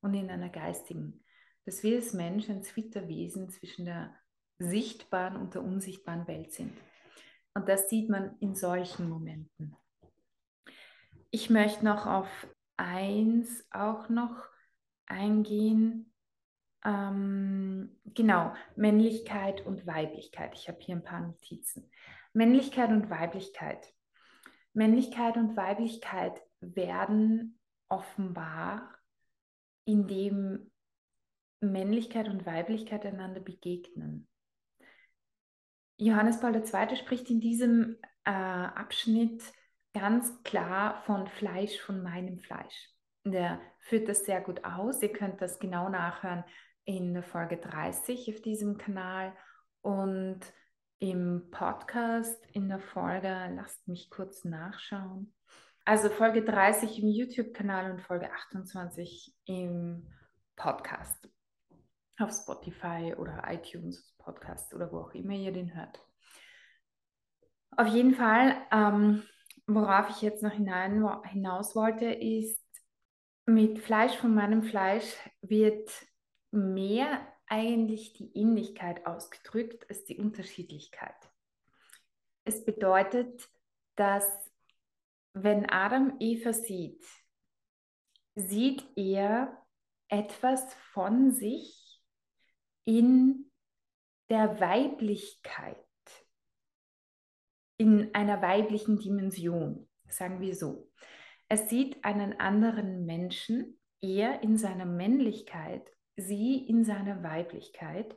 und 0.00 0.14
in 0.14 0.30
einer 0.30 0.50
geistigen. 0.50 1.24
Dass 1.64 1.82
wir 1.82 1.96
als 1.96 2.12
Mensch 2.12 2.48
ein 2.48 2.62
Zwitterwesen 2.62 3.48
zwischen 3.48 3.86
der 3.86 4.14
sichtbaren 4.58 5.36
und 5.36 5.54
der 5.54 5.62
unsichtbaren 5.62 6.26
Welt 6.26 6.52
sind. 6.52 6.72
Und 7.54 7.68
das 7.68 7.88
sieht 7.88 8.08
man 8.08 8.36
in 8.40 8.54
solchen 8.54 9.08
Momenten. 9.08 9.76
Ich 11.30 11.50
möchte 11.50 11.84
noch 11.84 12.06
auf 12.06 12.28
eins 12.76 13.66
auch 13.70 14.08
noch 14.08 14.46
eingehen. 15.06 16.12
Ähm, 16.86 17.98
genau, 18.14 18.54
Männlichkeit 18.76 19.66
und 19.66 19.86
Weiblichkeit. 19.88 20.54
Ich 20.54 20.68
habe 20.68 20.78
hier 20.80 20.94
ein 20.94 21.02
paar 21.02 21.20
Notizen. 21.20 21.90
Männlichkeit 22.32 22.90
und 22.90 23.10
Weiblichkeit. 23.10 23.92
Männlichkeit 24.72 25.36
und 25.36 25.56
Weiblichkeit 25.56 26.40
werden 26.60 27.58
offenbar, 27.88 28.94
indem 29.84 30.70
Männlichkeit 31.60 32.28
und 32.28 32.46
Weiblichkeit 32.46 33.04
einander 33.04 33.40
begegnen. 33.40 34.28
Johannes 35.98 36.38
Paul 36.38 36.54
II. 36.54 36.96
spricht 36.96 37.30
in 37.30 37.40
diesem 37.40 37.96
äh, 38.24 38.30
Abschnitt 38.30 39.42
ganz 39.92 40.40
klar 40.44 41.02
von 41.04 41.26
Fleisch, 41.26 41.80
von 41.80 42.02
meinem 42.02 42.38
Fleisch. 42.38 42.90
Der 43.24 43.60
führt 43.80 44.08
das 44.08 44.24
sehr 44.24 44.40
gut 44.40 44.64
aus. 44.64 45.02
Ihr 45.02 45.12
könnt 45.12 45.40
das 45.40 45.58
genau 45.58 45.88
nachhören 45.88 46.44
in 46.86 47.22
Folge 47.22 47.58
30 47.58 48.34
auf 48.34 48.40
diesem 48.40 48.78
Kanal 48.78 49.36
und 49.82 50.40
im 50.98 51.50
Podcast 51.50 52.42
in 52.52 52.70
der 52.70 52.80
Folge, 52.80 53.52
lasst 53.54 53.86
mich 53.86 54.08
kurz 54.08 54.44
nachschauen. 54.44 55.34
Also 55.84 56.08
Folge 56.08 56.42
30 56.42 57.02
im 57.02 57.08
YouTube-Kanal 57.08 57.90
und 57.92 58.00
Folge 58.00 58.32
28 58.32 59.34
im 59.44 60.10
Podcast. 60.56 61.28
Auf 62.18 62.32
Spotify 62.32 63.14
oder 63.18 63.42
iTunes 63.46 64.14
Podcast 64.16 64.72
oder 64.72 64.90
wo 64.90 65.00
auch 65.00 65.12
immer 65.12 65.34
ihr 65.34 65.52
den 65.52 65.74
hört. 65.74 66.00
Auf 67.76 67.88
jeden 67.88 68.14
Fall 68.14 68.56
ähm, 68.72 69.22
worauf 69.66 70.10
ich 70.10 70.22
jetzt 70.22 70.42
noch 70.42 70.52
hinein, 70.52 71.06
hinaus 71.24 71.74
wollte, 71.74 72.06
ist, 72.06 72.62
mit 73.46 73.78
Fleisch 73.78 74.16
von 74.16 74.34
meinem 74.34 74.62
Fleisch 74.62 75.14
wird 75.40 75.88
mehr 76.50 77.26
eigentlich 77.46 78.12
die 78.14 78.36
Ähnlichkeit 78.36 79.06
ausgedrückt 79.06 79.88
als 79.88 80.04
die 80.04 80.18
Unterschiedlichkeit. 80.18 81.16
Es 82.44 82.64
bedeutet, 82.64 83.48
dass 83.94 84.24
wenn 85.32 85.68
Adam 85.68 86.16
Eva 86.18 86.52
sieht, 86.52 87.04
sieht 88.34 88.86
er 88.96 89.66
etwas 90.08 90.74
von 90.92 91.32
sich 91.32 92.00
in 92.84 93.50
der 94.28 94.60
Weiblichkeit 94.60 95.76
in 97.78 98.14
einer 98.14 98.40
weiblichen 98.40 98.98
Dimension, 98.98 99.88
sagen 100.08 100.40
wir 100.40 100.54
so. 100.54 100.90
Er 101.48 101.58
sieht 101.58 102.04
einen 102.04 102.40
anderen 102.40 103.04
Menschen, 103.04 103.78
er 104.00 104.42
in 104.42 104.56
seiner 104.56 104.86
Männlichkeit, 104.86 105.95
sie 106.16 106.66
in 106.66 106.84
seiner 106.84 107.22
Weiblichkeit. 107.22 108.16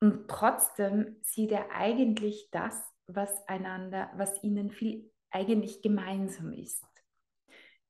Und 0.00 0.28
trotzdem 0.28 1.16
sieht 1.22 1.52
er 1.52 1.70
eigentlich 1.72 2.48
das, 2.50 2.82
was 3.06 3.46
einander, 3.48 4.10
was 4.16 4.42
ihnen 4.42 4.70
viel 4.70 5.10
eigentlich 5.30 5.82
gemeinsam 5.82 6.52
ist. 6.52 6.84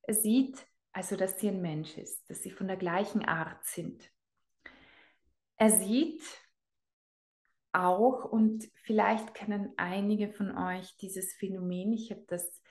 Er 0.03 0.13
sieht 0.13 0.65
also, 0.91 1.15
dass 1.15 1.39
sie 1.39 1.49
ein 1.49 1.61
Mensch 1.61 1.97
ist, 1.97 2.29
dass 2.29 2.41
sie 2.41 2.51
von 2.51 2.67
der 2.67 2.77
gleichen 2.77 3.23
Art 3.23 3.63
sind. 3.65 4.09
Er 5.57 5.69
sieht, 5.69 6.23
auch 7.77 8.25
und 8.25 8.67
vielleicht 8.83 9.35
kennen 9.35 9.73
einige 9.77 10.29
von 10.29 10.57
euch 10.57 10.97
dieses 10.97 11.33
Phänomen. 11.33 11.93
Ich 11.93 12.09
habe 12.09 12.23
das 12.27 12.61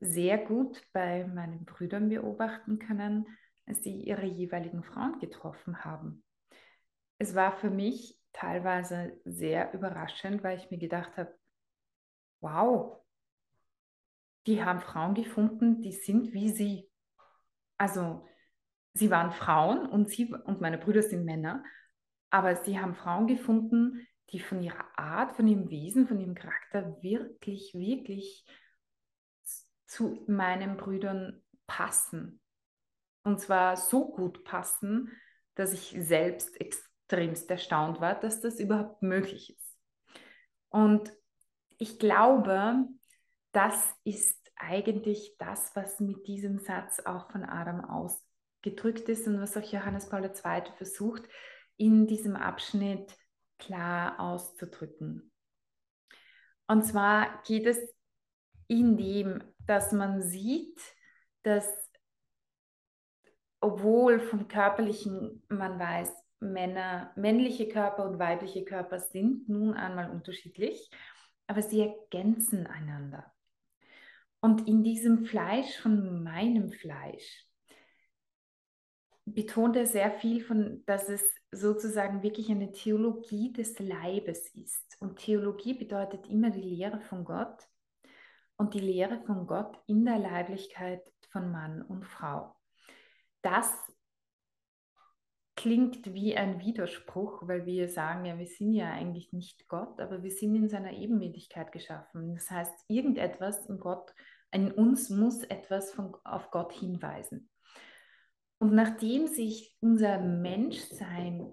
sehr 0.00 0.38
gut 0.38 0.82
bei 0.92 1.24
meinen 1.26 1.64
Brüdern 1.64 2.08
beobachten 2.08 2.80
können, 2.80 3.26
sie 3.66 4.00
ihre 4.02 4.26
jeweiligen 4.26 4.82
Frauen 4.82 5.18
getroffen 5.20 5.84
haben. 5.84 6.24
Es 7.18 7.34
war 7.34 7.56
für 7.56 7.70
mich 7.70 8.18
teilweise 8.32 9.20
sehr 9.24 9.72
überraschend, 9.74 10.42
weil 10.42 10.58
ich 10.58 10.70
mir 10.70 10.78
gedacht 10.78 11.16
habe, 11.16 11.32
wow, 12.40 12.98
die 14.46 14.64
haben 14.64 14.80
Frauen 14.80 15.14
gefunden, 15.14 15.80
die 15.82 15.92
sind 15.92 16.32
wie 16.32 16.50
sie. 16.50 16.90
Also 17.78 18.26
sie 18.94 19.10
waren 19.10 19.32
Frauen 19.32 19.86
und 19.86 20.10
sie 20.10 20.32
und 20.32 20.60
meine 20.60 20.78
Brüder 20.78 21.02
sind 21.02 21.24
Männer, 21.24 21.64
aber 22.30 22.56
sie 22.56 22.80
haben 22.80 22.94
Frauen 22.94 23.26
gefunden, 23.26 24.06
die 24.30 24.40
von 24.40 24.62
ihrer 24.62 24.86
Art, 24.98 25.36
von 25.36 25.46
ihrem 25.46 25.70
Wesen, 25.70 26.08
von 26.08 26.18
ihrem 26.18 26.34
Charakter 26.34 27.02
wirklich, 27.02 27.74
wirklich 27.74 28.46
zu 29.86 30.24
meinen 30.26 30.76
Brüdern 30.76 31.42
passen. 31.66 32.41
Und 33.24 33.40
zwar 33.40 33.76
so 33.76 34.08
gut 34.10 34.44
passen, 34.44 35.10
dass 35.54 35.72
ich 35.72 35.94
selbst 35.98 36.60
extremst 36.60 37.50
erstaunt 37.50 38.00
war, 38.00 38.18
dass 38.18 38.40
das 38.40 38.58
überhaupt 38.58 39.02
möglich 39.02 39.56
ist. 39.56 39.78
Und 40.70 41.12
ich 41.78 41.98
glaube, 41.98 42.86
das 43.52 43.92
ist 44.04 44.38
eigentlich 44.56 45.36
das, 45.38 45.74
was 45.74 46.00
mit 46.00 46.26
diesem 46.26 46.58
Satz 46.58 47.00
auch 47.00 47.30
von 47.30 47.44
Adam 47.44 47.84
ausgedrückt 47.84 49.08
ist 49.08 49.26
und 49.26 49.40
was 49.40 49.56
auch 49.56 49.62
Johannes 49.62 50.08
Paul 50.08 50.24
II. 50.24 50.62
versucht, 50.76 51.28
in 51.76 52.06
diesem 52.06 52.36
Abschnitt 52.36 53.16
klar 53.58 54.18
auszudrücken. 54.18 55.32
Und 56.66 56.84
zwar 56.84 57.42
geht 57.42 57.66
es 57.66 57.78
in 58.68 58.96
dem, 58.96 59.42
dass 59.66 59.92
man 59.92 60.22
sieht, 60.22 60.80
dass 61.42 61.68
obwohl 63.62 64.18
von 64.20 64.48
körperlichen, 64.48 65.42
man 65.48 65.78
weiß, 65.78 66.12
Männer, 66.40 67.12
männliche 67.14 67.68
Körper 67.68 68.04
und 68.04 68.18
weibliche 68.18 68.64
Körper 68.64 68.98
sind 68.98 69.48
nun 69.48 69.74
einmal 69.74 70.10
unterschiedlich, 70.10 70.90
aber 71.46 71.62
sie 71.62 71.80
ergänzen 71.80 72.66
einander. 72.66 73.32
Und 74.40 74.66
in 74.66 74.82
diesem 74.82 75.24
Fleisch 75.24 75.78
von 75.78 76.24
meinem 76.24 76.72
Fleisch 76.72 77.46
betont 79.24 79.76
er 79.76 79.86
sehr 79.86 80.10
viel 80.10 80.42
von, 80.42 80.82
dass 80.86 81.08
es 81.08 81.22
sozusagen 81.52 82.24
wirklich 82.24 82.50
eine 82.50 82.72
Theologie 82.72 83.52
des 83.52 83.78
Leibes 83.78 84.48
ist. 84.56 84.96
Und 84.98 85.20
Theologie 85.20 85.74
bedeutet 85.74 86.26
immer 86.26 86.50
die 86.50 86.62
Lehre 86.62 87.00
von 87.02 87.24
Gott 87.24 87.68
und 88.56 88.74
die 88.74 88.80
Lehre 88.80 89.20
von 89.24 89.46
Gott 89.46 89.78
in 89.86 90.04
der 90.04 90.18
Leiblichkeit 90.18 91.02
von 91.30 91.52
Mann 91.52 91.82
und 91.82 92.04
Frau. 92.04 92.56
Das 93.42 93.72
klingt 95.56 96.12
wie 96.14 96.36
ein 96.36 96.60
Widerspruch, 96.60 97.46
weil 97.46 97.66
wir 97.66 97.88
sagen, 97.88 98.24
ja, 98.24 98.38
wir 98.38 98.46
sind 98.46 98.72
ja 98.72 98.90
eigentlich 98.90 99.32
nicht 99.32 99.68
Gott, 99.68 100.00
aber 100.00 100.22
wir 100.22 100.30
sind 100.30 100.54
in 100.56 100.68
seiner 100.68 100.92
Ebenmäßigkeit 100.92 101.70
geschaffen. 101.72 102.34
Das 102.34 102.50
heißt, 102.50 102.72
irgendetwas 102.88 103.66
in 103.66 103.78
Gott, 103.78 104.12
in 104.50 104.72
uns 104.72 105.10
muss 105.10 105.44
etwas 105.44 105.92
von, 105.92 106.16
auf 106.24 106.50
Gott 106.50 106.72
hinweisen. 106.72 107.48
Und 108.58 108.74
nachdem 108.74 109.26
sich 109.26 109.76
unser 109.80 110.18
Menschsein 110.20 111.52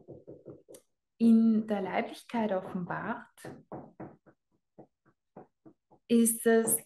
in 1.18 1.68
der 1.68 1.82
Leiblichkeit 1.82 2.52
offenbart, 2.52 3.28
ist 6.08 6.46
es, 6.46 6.78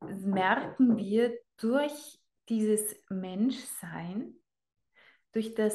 merken 0.00 0.96
wir 0.96 1.38
durch 1.58 2.19
dieses 2.50 2.96
Menschsein, 3.08 4.34
durch 5.32 5.54
das 5.54 5.74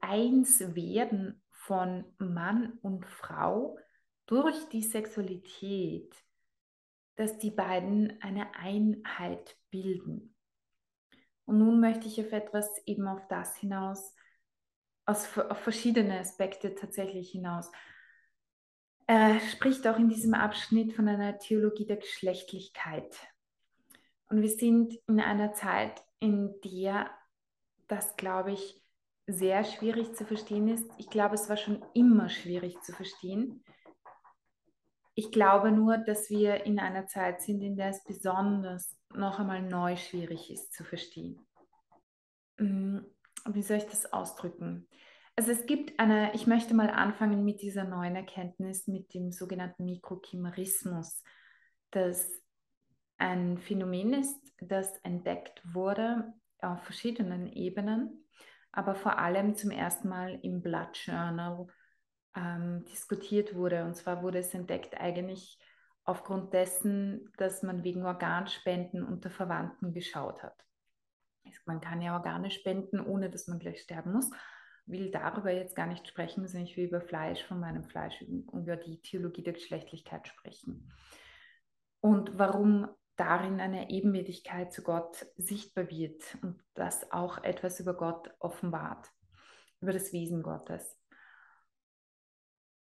Einswerden 0.00 1.42
von 1.50 2.04
Mann 2.18 2.78
und 2.82 3.06
Frau, 3.06 3.78
durch 4.26 4.68
die 4.68 4.82
Sexualität, 4.82 6.14
dass 7.16 7.38
die 7.38 7.52
beiden 7.52 8.20
eine 8.20 8.54
Einheit 8.56 9.56
bilden. 9.70 10.34
Und 11.46 11.58
nun 11.58 11.80
möchte 11.80 12.08
ich 12.08 12.20
auf 12.20 12.32
etwas 12.32 12.82
eben 12.86 13.06
auf 13.06 13.26
das 13.28 13.56
hinaus, 13.56 14.14
aus, 15.06 15.38
auf 15.38 15.58
verschiedene 15.58 16.18
Aspekte 16.18 16.74
tatsächlich 16.74 17.30
hinaus. 17.30 17.70
Er 19.06 19.38
spricht 19.40 19.86
auch 19.86 19.98
in 19.98 20.08
diesem 20.08 20.34
Abschnitt 20.34 20.94
von 20.94 21.06
einer 21.06 21.38
Theologie 21.38 21.86
der 21.86 21.98
Geschlechtlichkeit. 21.98 23.14
Und 24.34 24.42
wir 24.42 24.48
sind 24.48 24.98
in 25.06 25.20
einer 25.20 25.52
Zeit, 25.52 26.02
in 26.18 26.60
der 26.64 27.08
das, 27.86 28.16
glaube 28.16 28.50
ich, 28.50 28.82
sehr 29.28 29.62
schwierig 29.62 30.16
zu 30.16 30.24
verstehen 30.24 30.66
ist. 30.66 30.90
Ich 30.98 31.08
glaube, 31.08 31.36
es 31.36 31.48
war 31.48 31.56
schon 31.56 31.84
immer 31.94 32.28
schwierig 32.28 32.82
zu 32.82 32.92
verstehen. 32.92 33.62
Ich 35.14 35.30
glaube 35.30 35.70
nur, 35.70 35.98
dass 35.98 36.30
wir 36.30 36.64
in 36.64 36.80
einer 36.80 37.06
Zeit 37.06 37.42
sind, 37.42 37.62
in 37.62 37.76
der 37.76 37.90
es 37.90 38.02
besonders 38.02 38.98
noch 39.14 39.38
einmal 39.38 39.62
neu 39.62 39.94
schwierig 39.94 40.50
ist 40.50 40.72
zu 40.72 40.82
verstehen. 40.82 41.46
Mm, 42.58 43.02
wie 43.50 43.62
soll 43.62 43.76
ich 43.76 43.86
das 43.86 44.12
ausdrücken? 44.12 44.88
Also 45.36 45.52
es 45.52 45.64
gibt 45.64 46.00
eine, 46.00 46.34
ich 46.34 46.48
möchte 46.48 46.74
mal 46.74 46.90
anfangen 46.90 47.44
mit 47.44 47.62
dieser 47.62 47.84
neuen 47.84 48.16
Erkenntnis, 48.16 48.88
mit 48.88 49.14
dem 49.14 49.30
sogenannten 49.30 49.84
Mikrochimerismus, 49.84 51.22
das 51.92 52.43
ein 53.24 53.56
Phänomen 53.56 54.12
ist, 54.12 54.38
das 54.60 54.98
entdeckt 54.98 55.62
wurde 55.74 56.34
auf 56.60 56.82
verschiedenen 56.82 57.50
Ebenen, 57.50 58.26
aber 58.70 58.94
vor 58.94 59.18
allem 59.18 59.56
zum 59.56 59.70
ersten 59.70 60.08
Mal 60.08 60.38
im 60.42 60.60
Blood 60.60 60.90
Journal 60.92 61.66
ähm, 62.36 62.84
diskutiert 62.84 63.54
wurde. 63.54 63.84
Und 63.84 63.96
zwar 63.96 64.22
wurde 64.22 64.38
es 64.40 64.52
entdeckt 64.52 65.00
eigentlich 65.00 65.58
aufgrund 66.04 66.52
dessen, 66.52 67.32
dass 67.38 67.62
man 67.62 67.82
wegen 67.82 68.04
Organspenden 68.04 69.02
unter 69.02 69.30
Verwandten 69.30 69.94
geschaut 69.94 70.42
hat. 70.42 70.62
Man 71.64 71.80
kann 71.80 72.02
ja 72.02 72.14
Organe 72.14 72.50
spenden, 72.50 73.00
ohne 73.00 73.30
dass 73.30 73.46
man 73.46 73.58
gleich 73.58 73.80
sterben 73.80 74.12
muss. 74.12 74.30
Will 74.84 75.10
darüber 75.10 75.50
jetzt 75.50 75.76
gar 75.76 75.86
nicht 75.86 76.06
sprechen, 76.06 76.46
sondern 76.46 76.68
ich 76.68 76.76
will 76.76 76.88
über 76.88 77.00
Fleisch 77.00 77.42
von 77.44 77.58
meinem 77.58 77.84
Fleisch 77.84 78.20
und 78.20 78.64
über 78.64 78.76
die 78.76 79.00
Theologie 79.00 79.42
der 79.42 79.54
Geschlechtlichkeit 79.54 80.28
sprechen. 80.28 80.92
Und 82.00 82.38
warum 82.38 82.88
darin 83.16 83.60
eine 83.60 83.90
Ebenbürtigkeit 83.90 84.72
zu 84.72 84.82
Gott 84.82 85.26
sichtbar 85.36 85.88
wird 85.88 86.22
und 86.42 86.62
das 86.74 87.10
auch 87.12 87.42
etwas 87.44 87.80
über 87.80 87.94
Gott 87.94 88.34
offenbart, 88.40 89.10
über 89.80 89.92
das 89.92 90.12
Wesen 90.12 90.42
Gottes. 90.42 90.96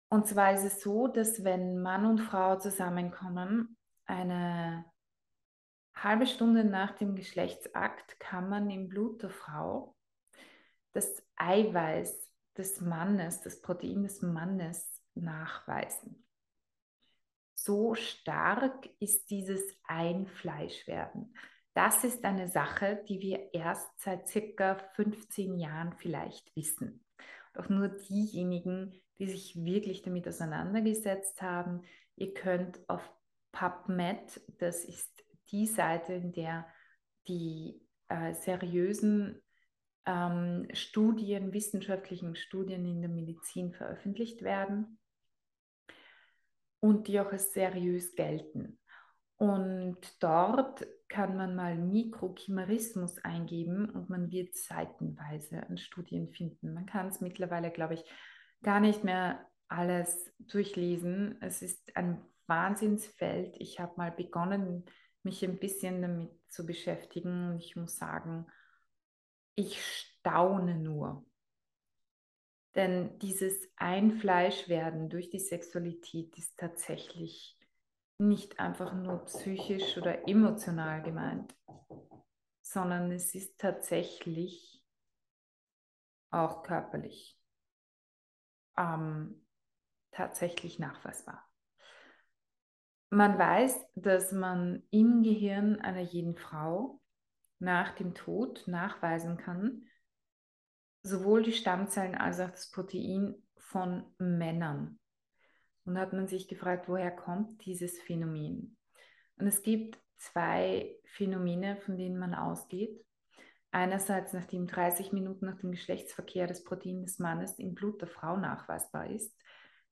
Und 0.09 0.27
zwar 0.27 0.53
ist 0.53 0.65
es 0.65 0.83
so, 0.83 1.09
dass 1.09 1.43
wenn 1.43 1.81
Mann 1.81 2.05
und 2.05 2.19
Frau 2.21 2.59
zusammenkommen, 2.59 3.79
eine 4.05 4.85
halbe 5.95 6.27
Stunde 6.27 6.65
nach 6.65 6.93
dem 6.93 7.15
Geschlechtsakt 7.17 8.21
kann 8.21 8.49
man 8.49 8.69
im 8.71 8.89
Blut 8.89 9.23
der 9.23 9.31
Frau 9.31 9.97
das 10.93 11.23
Eiweiß 11.37 12.31
des 12.57 12.81
Mannes, 12.81 13.41
das 13.41 13.63
Protein 13.63 14.03
des 14.03 14.21
Mannes 14.21 15.03
nachweisen. 15.15 16.22
So 17.65 17.95
stark 17.95 18.89
ist 18.99 19.31
dieses 19.31 19.63
Einfleischwerden. 19.85 21.33
Das 21.75 22.03
ist 22.03 22.25
eine 22.25 22.49
Sache, 22.49 23.05
die 23.09 23.21
wir 23.21 23.55
erst 23.55 23.89
seit 24.01 24.29
circa 24.29 24.75
15 24.97 25.61
Jahren 25.61 25.93
vielleicht 25.93 26.55
wissen. 26.57 27.05
Doch 27.55 27.69
nur 27.69 27.87
diejenigen, 27.87 29.01
die 29.19 29.29
sich 29.29 29.55
wirklich 29.65 30.03
damit 30.03 30.27
auseinandergesetzt 30.27 31.41
haben. 31.41 31.83
Ihr 32.17 32.35
könnt 32.35 32.81
auf 32.89 33.09
PubMed, 33.53 34.41
das 34.59 34.85
ist 34.85 35.25
die 35.53 35.67
Seite, 35.67 36.15
in 36.15 36.33
der 36.33 36.67
die 37.29 37.81
äh, 38.09 38.35
seriösen 38.35 39.41
ähm, 40.05 40.67
Studien, 40.73 41.53
wissenschaftlichen 41.53 42.35
Studien 42.35 42.85
in 42.87 43.03
der 43.03 43.11
Medizin 43.11 43.73
veröffentlicht 43.73 44.43
werden 44.43 44.99
und 46.83 47.07
die 47.07 47.21
auch 47.21 47.31
als 47.31 47.53
seriös 47.53 48.15
gelten. 48.17 48.79
Und 49.37 49.99
dort 50.21 50.85
kann 51.09 51.37
man 51.37 51.55
mal 51.55 51.77
Mikrochimerismus 51.77 53.19
eingeben 53.19 53.89
und 53.89 54.11
man 54.11 54.31
wird 54.31 54.57
seitenweise 54.57 55.65
an 55.69 55.79
Studien 55.79 56.29
finden. 56.29 56.75
Man 56.75 56.87
kann 56.87 57.07
es 57.07 57.21
mittlerweile, 57.21 57.71
glaube 57.71 57.95
ich, 57.95 58.05
gar 58.63 58.81
nicht 58.81 59.05
mehr 59.05 59.47
alles 59.69 60.33
durchlesen. 60.39 61.39
Es 61.41 61.63
ist 61.63 61.97
ein 61.97 62.21
Wahnsinnsfeld. 62.47 63.57
Ich 63.59 63.79
habe 63.79 63.95
mal 63.97 64.11
begonnen, 64.11 64.85
mich 65.23 65.45
ein 65.45 65.59
bisschen 65.59 66.03
damit 66.03 66.31
zu 66.49 66.67
beschäftigen 66.67 67.53
und 67.53 67.59
ich 67.59 67.77
muss 67.77 67.97
sagen, 67.97 68.47
ich 69.55 69.85
staune 69.85 70.77
nur. 70.77 71.25
Denn 72.75 73.19
dieses 73.19 73.69
Einfleischwerden 73.77 75.11
durch 75.11 75.29
die 75.29 75.41
Sexualität 75.41 76.37
ist 76.39 76.57
tatsächlich 76.59 77.59
nicht 78.19 78.61
einfach 78.61 78.95
nur 78.95 79.25
psychisch 79.27 79.99
oder 79.99 80.27
emotional 80.29 81.03
gemeint, 81.03 81.55
sondern 82.63 83.11
es 83.13 83.35
ist 83.35 83.59
tatsächlich 83.59 84.83
auch 86.31 86.63
körperlich 86.63 87.39
ähm, 88.79 89.45
tatsächlich 90.11 90.79
nachweisbar. 90.79 91.47
Man 93.11 93.39
weiß, 93.39 93.79
dass 93.95 94.33
man 94.33 94.83
im 94.91 95.23
Gehirn 95.23 95.81
einer 95.81 96.01
jeden 96.01 96.37
Frau 96.37 97.01
nach 97.59 97.95
dem 97.95 98.15
Tod 98.15 98.65
nachweisen 98.67 99.37
kann, 99.37 99.87
sowohl 101.03 101.43
die 101.43 101.53
Stammzellen 101.53 102.15
als 102.15 102.41
auch 102.41 102.51
das 102.51 102.71
Protein 102.71 103.35
von 103.57 104.05
Männern. 104.19 104.99
Und 105.85 105.99
hat 105.99 106.13
man 106.13 106.29
sich 106.29 106.47
gefragt, 106.47 106.89
woher 106.89 107.11
kommt 107.11 107.65
dieses 107.65 108.01
Phänomen? 108.01 108.77
Und 109.37 109.47
es 109.49 109.63
gibt 109.63 109.99
zwei 110.17 110.97
Phänomene, 111.05 111.77
von 111.77 111.97
denen 111.97 112.19
man 112.19 112.35
ausgeht. 112.35 113.05
Einerseits, 113.73 114.33
nachdem 114.33 114.67
30 114.67 115.13
Minuten 115.13 115.47
nach 115.47 115.59
dem 115.59 115.73
Geschlechtsverkehr 115.73 116.47
das 116.47 116.63
Protein 116.63 117.03
des 117.03 117.19
Mannes 117.19 117.59
im 117.59 117.75
Blut 117.75 118.01
der 118.01 118.09
Frau 118.09 118.37
nachweisbar 118.37 119.11
ist, 119.11 119.35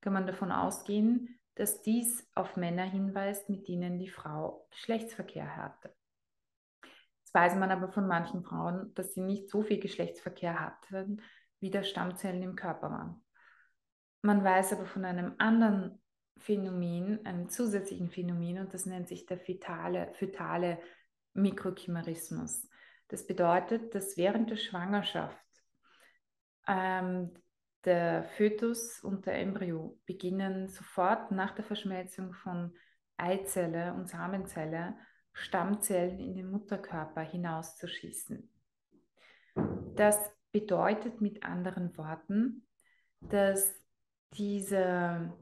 kann 0.01 0.13
man 0.13 0.27
davon 0.27 0.53
ausgehen, 0.53 1.41
dass 1.55 1.83
dies 1.83 2.29
auf 2.35 2.57
Männer 2.57 2.85
hinweist, 2.85 3.49
mit 3.49 3.67
denen 3.69 3.99
die 3.99 4.09
Frau 4.09 4.67
Geschlechtsverkehr 4.71 5.57
hatte. 5.57 5.95
Jetzt 7.31 7.43
weiß 7.43 7.55
man 7.61 7.71
aber 7.71 7.87
von 7.87 8.09
manchen 8.09 8.43
Frauen, 8.43 8.93
dass 8.95 9.15
sie 9.15 9.21
nicht 9.21 9.49
so 9.51 9.63
viel 9.63 9.79
Geschlechtsverkehr 9.79 10.59
hatten, 10.59 11.23
wie 11.61 11.71
der 11.71 11.85
Stammzellen 11.85 12.43
im 12.43 12.57
Körper 12.57 12.91
waren. 12.91 13.25
Man 14.21 14.43
weiß 14.43 14.73
aber 14.73 14.85
von 14.85 15.05
einem 15.05 15.37
anderen 15.39 16.03
Phänomen, 16.39 17.25
einem 17.25 17.49
zusätzlichen 17.49 18.11
Phänomen, 18.11 18.59
und 18.59 18.75
das 18.75 18.85
nennt 18.85 19.07
sich 19.07 19.27
der 19.27 19.39
fetale, 19.39 20.13
fetale 20.15 20.81
Mikrochimerismus. 21.35 22.69
Das 23.07 23.25
bedeutet, 23.29 23.95
dass 23.95 24.17
während 24.17 24.51
der 24.51 24.57
Schwangerschaft 24.57 25.47
ähm, 26.67 27.33
der 27.85 28.25
Fötus 28.25 29.05
und 29.05 29.25
der 29.27 29.39
Embryo 29.39 30.01
beginnen 30.05 30.67
sofort 30.67 31.31
nach 31.31 31.53
der 31.53 31.65
Verschmelzung 31.65 32.33
von 32.33 32.75
Eizelle 33.17 33.95
und 33.95 34.09
Samenzelle 34.09 34.97
Stammzellen 35.33 36.19
in 36.19 36.35
den 36.35 36.51
Mutterkörper 36.51 37.23
hinauszuschießen. 37.23 38.51
Das 39.95 40.19
bedeutet 40.53 41.21
mit 41.21 41.45
anderen 41.45 41.97
Worten, 41.97 42.67
dass 43.21 43.75
diese, 44.35 45.33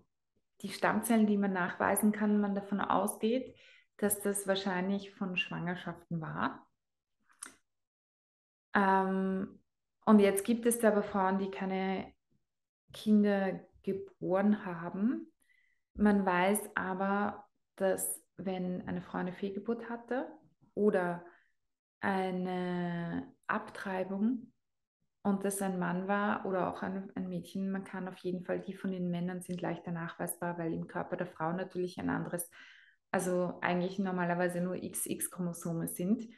die 0.63 0.71
Stammzellen, 0.71 1.27
die 1.27 1.37
man 1.37 1.53
nachweisen 1.53 2.13
kann, 2.13 2.41
man 2.41 2.55
davon 2.55 2.81
ausgeht, 2.81 3.57
dass 3.99 4.21
das 4.21 4.47
wahrscheinlich 4.47 5.15
von 5.15 5.37
Schwangerschaften 5.37 6.21
war. 6.21 6.67
Ähm, 8.75 9.61
und 10.05 10.21
jetzt 10.21 10.45
gibt 10.45 10.67
es 10.67 10.83
aber 10.85 11.03
Frauen, 11.03 11.39
die 11.39 11.51
keine 11.51 12.13
Kinder 12.93 13.61
geboren 13.83 14.65
haben. 14.65 15.33
Man 15.95 16.25
weiß 16.25 16.71
aber, 16.75 17.47
dass 17.77 18.23
wenn 18.39 18.87
eine 18.87 19.03
Frau 19.03 19.19
eine 19.19 19.33
Fehlgeburt 19.33 19.91
hatte 19.91 20.29
oder 20.75 21.25
eine 22.01 23.33
Abtreibung 23.47 24.53
und 25.23 25.45
das 25.45 25.61
ein 25.61 25.79
Mann 25.79 26.07
war 26.07 26.47
oder 26.47 26.73
auch 26.73 26.83
ein, 26.83 27.11
ein, 27.15 27.29
Mädchen, 27.29 27.71
man 27.71 27.85
kann 27.85 28.09
auf 28.09 28.17
jeden 28.19 28.45
Fall, 28.45 28.61
die 28.61 28.75
von 28.75 28.93
den 28.93 29.11
Männern 29.11 29.43
sind 29.43 29.61
leichter 29.61 29.91
nachweisbar, 29.91 30.57
weil 30.59 30.73
im 30.73 30.87
Körper 30.87 31.17
der 31.17 31.27
Frau 31.27 31.53
natürlich 31.53 31.99
ein 31.99 32.09
anderes, 32.09 32.49
also 33.11 33.59
eigentlich 33.61 33.99
normalerweise 33.99 34.61
nur 34.61 34.77
XX-Chromosome 34.77 35.89
sind. 35.89 36.29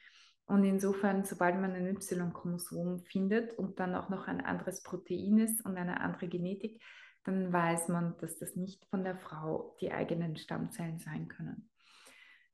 Und 0.47 0.65
insofern, 0.65 1.25
sobald 1.25 1.61
man 1.61 1.73
ein 1.75 1.87
Y-Chromosom 1.87 3.05
findet 3.05 3.53
und 3.53 3.79
dann 3.79 3.95
auch 3.95 4.09
noch 4.09 4.27
ein 4.27 4.41
anderes 4.41 4.83
Protein 4.83 5.39
ist 5.39 5.65
und 5.65 5.77
eine 5.77 6.01
andere 6.01 6.27
Genetik, 6.27 6.83
dann 7.25 7.53
weiß 7.53 7.89
man, 7.89 8.17
dass 8.19 8.39
das 8.39 8.57
nicht 8.57 8.87
von 8.87 9.05
der 9.05 9.17
Frau 9.17 9.77
die 9.81 9.93
eigenen 9.93 10.37
Stammzellen 10.37 10.99
sein 10.99 11.29
können. 11.29 11.71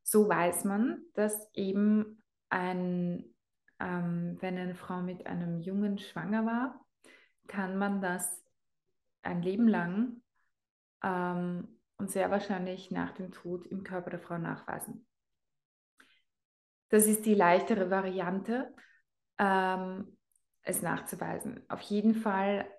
So 0.09 0.29
weiß 0.29 0.63
man, 0.65 1.03
dass 1.15 1.51
eben 1.53 2.23
ein, 2.49 3.25
ähm, 3.81 4.37
wenn 4.41 4.57
eine 4.57 4.77
Frau 4.77 5.03
mit 5.03 5.27
einem 5.27 5.59
Jungen 5.59 5.99
schwanger 5.99 6.47
war, 6.47 6.87
kann 7.49 7.77
man 7.77 8.01
das 8.01 8.41
ein 9.23 9.43
Leben 9.43 9.67
lang 9.67 10.23
ähm, 11.03 11.81
und 11.97 12.09
sehr 12.13 12.31
wahrscheinlich 12.31 12.93
nach 12.93 13.15
dem 13.15 13.33
Tod 13.33 13.67
im 13.67 13.83
Körper 13.83 14.11
der 14.11 14.21
Frau 14.21 14.39
nachweisen. 14.39 15.09
Das 16.91 17.07
ist 17.07 17.27
die 17.27 17.35
leichtere 17.35 17.91
Variante, 17.91 18.73
ähm, 19.39 20.17
es 20.63 20.83
nachzuweisen. 20.83 21.65
Auf 21.69 21.81
jeden 21.81 22.15
Fall 22.15 22.71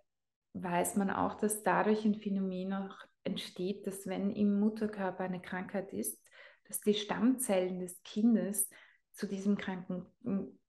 weiß 0.54 0.96
man 0.96 1.10
auch, 1.10 1.34
dass 1.34 1.62
dadurch 1.62 2.06
ein 2.06 2.16
Phänomen 2.16 2.72
auch 2.72 2.96
entsteht, 3.26 3.86
dass 3.86 4.08
wenn 4.08 4.32
im 4.32 4.62
Mutterkörper 4.62 5.26
eine 5.26 5.42
Krankheit 5.42 5.92
ist, 5.92 6.26
dass 6.68 6.82
die 6.82 6.94
Stammzellen 6.94 7.80
des 7.80 8.02
Kindes 8.04 8.70
zu 9.14 9.28
diesem 9.28 9.58
kranken 9.58 10.06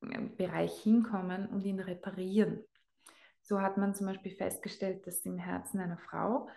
äh, 0.03 0.21
Bereich 0.37 0.79
hinkommen 0.81 1.47
und 1.49 1.65
ihn 1.65 1.81
reparieren. 1.81 2.65
So 3.43 3.61
hat 3.61 3.77
man 3.77 3.95
zum 3.95 4.07
Beispiel 4.07 4.33
festgestellt, 4.33 5.07
dass 5.07 5.25
im 5.25 5.39
Herzen 5.39 5.81
einer 5.81 5.99
Frau, 5.99 6.49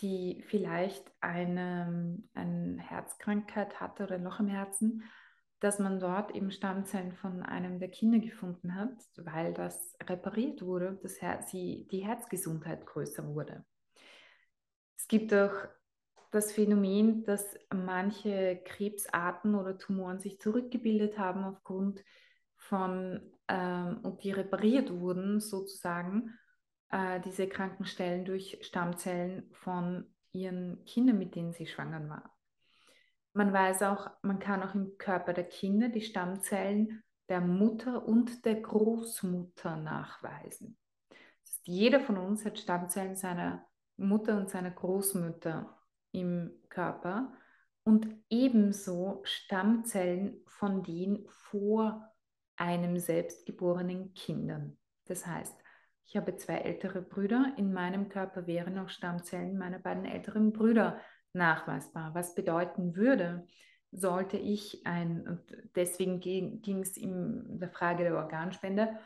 die 0.00 0.42
vielleicht 0.48 1.04
eine, 1.20 2.18
eine 2.34 2.80
Herzkrankheit 2.80 3.80
hatte 3.80 4.04
oder 4.04 4.18
noch 4.18 4.40
im 4.40 4.48
Herzen, 4.48 5.04
dass 5.60 5.78
man 5.78 6.00
dort 6.00 6.34
eben 6.34 6.50
Stammzellen 6.50 7.12
von 7.12 7.42
einem 7.42 7.78
der 7.78 7.90
Kinder 7.90 8.18
gefunden 8.18 8.74
hat, 8.74 8.96
weil 9.16 9.54
das 9.54 9.96
repariert 10.02 10.62
wurde, 10.62 10.98
dass 11.02 11.22
Her 11.22 11.42
sie, 11.42 11.86
die 11.92 12.04
Herzgesundheit 12.04 12.84
größer 12.84 13.24
wurde. 13.32 13.64
Es 14.96 15.06
gibt 15.06 15.32
auch 15.32 15.52
das 16.32 16.50
Phänomen, 16.50 17.24
dass 17.24 17.56
manche 17.72 18.60
Krebsarten 18.64 19.54
oder 19.54 19.78
Tumoren 19.78 20.18
sich 20.18 20.40
zurückgebildet 20.40 21.18
haben 21.18 21.44
aufgrund 21.44 22.02
von 22.56 23.20
ähm, 23.48 24.00
und 24.02 24.24
die 24.24 24.32
repariert 24.32 24.90
wurden 24.90 25.40
sozusagen 25.40 26.38
äh, 26.90 27.20
diese 27.20 27.46
Krankenstellen 27.46 28.24
durch 28.24 28.58
Stammzellen 28.62 29.50
von 29.52 30.06
ihren 30.32 30.82
Kindern, 30.86 31.18
mit 31.18 31.34
denen 31.34 31.52
sie 31.52 31.66
schwanger 31.66 32.08
war. 32.08 32.34
Man 33.34 33.52
weiß 33.52 33.82
auch, 33.82 34.10
man 34.22 34.38
kann 34.38 34.62
auch 34.62 34.74
im 34.74 34.96
Körper 34.96 35.34
der 35.34 35.44
Kinder 35.44 35.90
die 35.90 36.00
Stammzellen 36.00 37.02
der 37.28 37.42
Mutter 37.42 38.06
und 38.06 38.46
der 38.46 38.60
Großmutter 38.60 39.76
nachweisen. 39.76 40.78
Das 41.10 41.50
heißt, 41.50 41.66
jeder 41.66 42.00
von 42.00 42.16
uns 42.16 42.44
hat 42.46 42.58
Stammzellen 42.58 43.16
seiner 43.16 43.66
Mutter 43.98 44.38
und 44.38 44.48
seiner 44.48 44.70
Großmutter 44.70 45.78
im 46.12 46.50
Körper 46.68 47.32
und 47.84 48.06
ebenso 48.30 49.20
Stammzellen 49.24 50.40
von 50.46 50.82
den 50.82 51.26
vor 51.28 52.08
einem 52.56 52.98
selbstgeborenen 52.98 54.14
Kindern. 54.14 54.78
Das 55.06 55.26
heißt, 55.26 55.54
ich 56.04 56.16
habe 56.16 56.36
zwei 56.36 56.58
ältere 56.58 57.02
Brüder, 57.02 57.54
in 57.56 57.72
meinem 57.72 58.08
Körper 58.08 58.46
wären 58.46 58.78
auch 58.78 58.88
Stammzellen 58.88 59.56
meiner 59.56 59.78
beiden 59.78 60.04
älteren 60.04 60.52
Brüder 60.52 61.00
nachweisbar. 61.32 62.14
Was 62.14 62.34
bedeuten 62.34 62.94
würde, 62.94 63.46
sollte 63.90 64.36
ich 64.36 64.86
ein, 64.86 65.26
und 65.26 65.40
deswegen 65.74 66.20
ging 66.20 66.80
es 66.80 66.96
in 66.96 67.58
der 67.58 67.70
Frage 67.70 68.04
der 68.04 68.16
Organspende, 68.16 68.98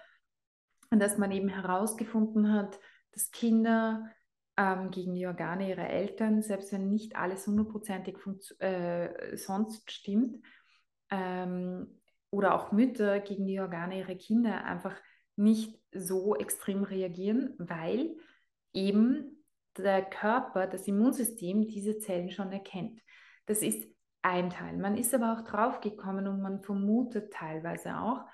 dass 0.90 1.18
man 1.18 1.32
eben 1.32 1.48
herausgefunden 1.48 2.52
hat, 2.52 2.78
dass 3.12 3.30
Kinder 3.30 4.10
ähm, 4.56 4.90
gegen 4.90 5.14
die 5.14 5.26
Organe 5.26 5.68
ihrer 5.68 5.88
Eltern, 5.88 6.42
selbst 6.42 6.72
wenn 6.72 6.88
nicht 6.88 7.16
alles 7.16 7.46
hundertprozentig 7.46 8.16
äh, 8.58 9.36
sonst 9.36 9.90
stimmt, 9.90 10.38
ähm, 11.10 12.00
oder 12.30 12.54
auch 12.54 12.72
Mütter 12.72 13.20
gegen 13.20 13.46
die 13.46 13.60
Organe 13.60 13.98
ihrer 13.98 14.14
Kinder 14.14 14.64
einfach 14.64 14.94
nicht 15.36 15.78
so 15.92 16.34
extrem 16.36 16.82
reagieren, 16.82 17.54
weil 17.58 18.16
eben 18.72 19.44
der 19.76 20.02
Körper, 20.04 20.66
das 20.66 20.86
Immunsystem 20.86 21.66
diese 21.68 21.98
Zellen 21.98 22.30
schon 22.30 22.52
erkennt. 22.52 23.00
Das 23.46 23.62
ist 23.62 23.86
ein 24.22 24.50
Teil. 24.50 24.76
Man 24.76 24.96
ist 24.96 25.14
aber 25.14 25.32
auch 25.34 25.42
draufgekommen 25.42 26.26
und 26.26 26.40
man 26.40 26.62
vermutet 26.62 27.32
teilweise 27.32 27.98
auch, 27.98 28.24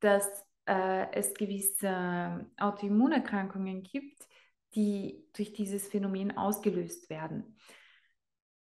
dass 0.00 0.26
äh, 0.66 1.12
es 1.12 1.34
gewisse 1.34 2.46
Autoimmunerkrankungen 2.56 3.82
gibt, 3.82 4.26
die 4.74 5.24
durch 5.34 5.52
dieses 5.52 5.88
Phänomen 5.88 6.36
ausgelöst 6.36 7.10
werden. 7.10 7.56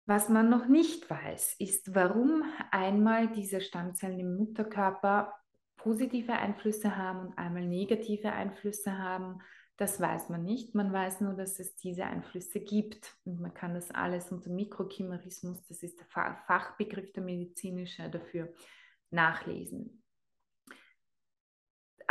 Was 0.06 0.30
man 0.30 0.50
noch 0.50 0.68
nicht 0.68 1.10
weiß, 1.10 1.56
ist, 1.60 1.94
warum 1.96 2.44
einmal 2.72 3.32
diese 3.32 3.62
Stammzellen 3.62 4.20
im 4.20 4.38
Mutterkörper 4.38 5.34
positive 5.78 6.34
Einflüsse 6.34 6.98
haben 6.98 7.28
und 7.28 7.38
einmal 7.38 7.66
negative 7.66 8.32
Einflüsse 8.32 8.98
haben 8.98 9.42
das 9.82 10.00
weiß 10.00 10.30
man 10.30 10.44
nicht. 10.44 10.76
Man 10.76 10.94
weiß 10.94 11.22
nur, 11.22 11.34
dass 11.34 11.60
es 11.60 11.76
diese 11.76 12.06
Einflüsse 12.06 12.60
gibt. 12.60 13.18
Und 13.26 13.42
man 13.42 13.52
kann 13.52 13.74
das 13.74 13.90
alles 13.90 14.32
unter 14.32 14.52
Mikrochimerismus, 14.52 15.66
das 15.68 15.82
ist 15.82 16.00
der 16.00 16.06
Fachbegriff 16.06 17.12
der 17.14 17.24
medizinische, 17.24 18.08
dafür 18.08 18.54
nachlesen. 19.10 20.01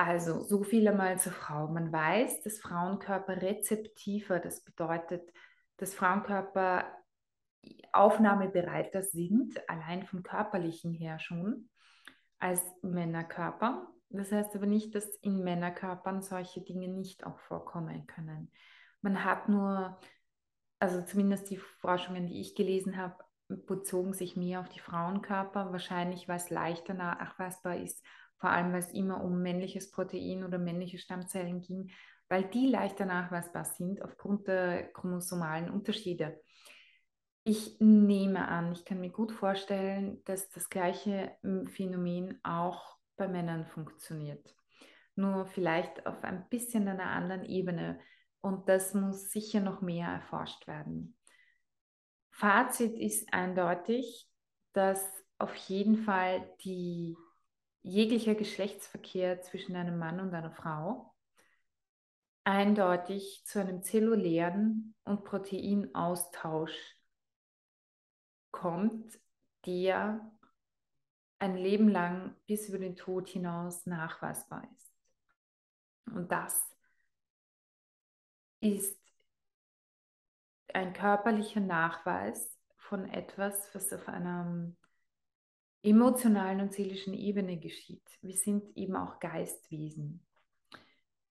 Also, 0.02 0.42
so 0.42 0.62
viel 0.62 0.88
einmal 0.88 1.20
zur 1.20 1.32
Frau. 1.32 1.68
Man 1.68 1.92
weiß, 1.92 2.40
dass 2.40 2.58
Frauenkörper 2.58 3.42
rezeptiver, 3.42 4.38
das 4.38 4.64
bedeutet, 4.64 5.30
dass 5.76 5.92
Frauenkörper 5.92 6.86
aufnahmebereiter 7.92 9.02
sind, 9.02 9.60
allein 9.68 10.06
vom 10.06 10.22
körperlichen 10.22 10.94
her 10.94 11.18
schon, 11.18 11.68
als 12.38 12.62
Männerkörper. 12.80 13.88
Das 14.08 14.32
heißt 14.32 14.56
aber 14.56 14.64
nicht, 14.64 14.94
dass 14.94 15.04
in 15.16 15.44
Männerkörpern 15.44 16.22
solche 16.22 16.62
Dinge 16.62 16.88
nicht 16.88 17.26
auch 17.26 17.38
vorkommen 17.40 18.06
können. 18.06 18.50
Man 19.02 19.22
hat 19.22 19.50
nur, 19.50 20.00
also 20.78 21.02
zumindest 21.02 21.50
die 21.50 21.58
Forschungen, 21.58 22.26
die 22.26 22.40
ich 22.40 22.54
gelesen 22.54 22.96
habe, 22.96 23.22
bezogen 23.48 24.14
sich 24.14 24.34
mehr 24.34 24.60
auf 24.60 24.70
die 24.70 24.80
Frauenkörper, 24.80 25.72
wahrscheinlich 25.72 26.26
weil 26.26 26.36
es 26.36 26.48
leichter 26.48 26.94
nachweisbar 26.94 27.76
ist, 27.76 28.02
vor 28.40 28.50
allem 28.50 28.72
weil 28.72 28.80
es 28.80 28.92
immer 28.92 29.22
um 29.22 29.42
männliches 29.42 29.90
Protein 29.90 30.44
oder 30.44 30.58
männliche 30.58 30.98
Stammzellen 30.98 31.60
ging, 31.60 31.90
weil 32.28 32.44
die 32.44 32.66
leichter 32.66 33.04
nachweisbar 33.04 33.64
sind 33.64 34.02
aufgrund 34.02 34.48
der 34.48 34.92
chromosomalen 34.92 35.70
Unterschiede. 35.70 36.40
Ich 37.44 37.76
nehme 37.80 38.48
an, 38.48 38.72
ich 38.72 38.84
kann 38.84 39.00
mir 39.00 39.10
gut 39.10 39.32
vorstellen, 39.32 40.22
dass 40.24 40.48
das 40.50 40.68
gleiche 40.70 41.36
hm, 41.42 41.66
Phänomen 41.66 42.38
auch 42.42 42.96
bei 43.16 43.28
Männern 43.28 43.66
funktioniert. 43.66 44.54
Nur 45.16 45.46
vielleicht 45.46 46.06
auf 46.06 46.22
ein 46.24 46.48
bisschen 46.48 46.88
einer 46.88 47.10
anderen 47.10 47.44
Ebene. 47.44 48.00
Und 48.40 48.68
das 48.68 48.94
muss 48.94 49.30
sicher 49.30 49.60
noch 49.60 49.82
mehr 49.82 50.08
erforscht 50.08 50.66
werden. 50.66 51.16
Fazit 52.30 52.96
ist 52.98 53.34
eindeutig, 53.34 54.30
dass 54.72 55.04
auf 55.38 55.54
jeden 55.56 55.96
Fall 55.96 56.48
die 56.62 57.16
jeglicher 57.82 58.34
Geschlechtsverkehr 58.34 59.40
zwischen 59.42 59.76
einem 59.76 59.98
Mann 59.98 60.20
und 60.20 60.34
einer 60.34 60.50
Frau 60.50 61.14
eindeutig 62.44 63.44
zu 63.44 63.60
einem 63.60 63.82
zellulären 63.82 64.94
und 65.04 65.24
Proteinaustausch 65.24 66.96
kommt, 68.50 69.18
der 69.66 70.32
ein 71.38 71.56
Leben 71.56 71.88
lang 71.88 72.36
bis 72.46 72.68
über 72.68 72.78
den 72.78 72.96
Tod 72.96 73.28
hinaus 73.28 73.86
nachweisbar 73.86 74.68
ist. 74.76 74.92
Und 76.06 76.30
das 76.30 76.68
ist 78.60 78.98
ein 80.74 80.92
körperlicher 80.92 81.60
Nachweis 81.60 82.58
von 82.76 83.08
etwas, 83.08 83.74
was 83.74 83.92
auf 83.92 84.08
einer 84.08 84.72
emotionalen 85.82 86.60
und 86.60 86.72
seelischen 86.72 87.14
Ebene 87.14 87.58
geschieht. 87.58 88.06
Wir 88.20 88.36
sind 88.36 88.76
eben 88.76 88.96
auch 88.96 89.18
Geistwesen. 89.18 90.26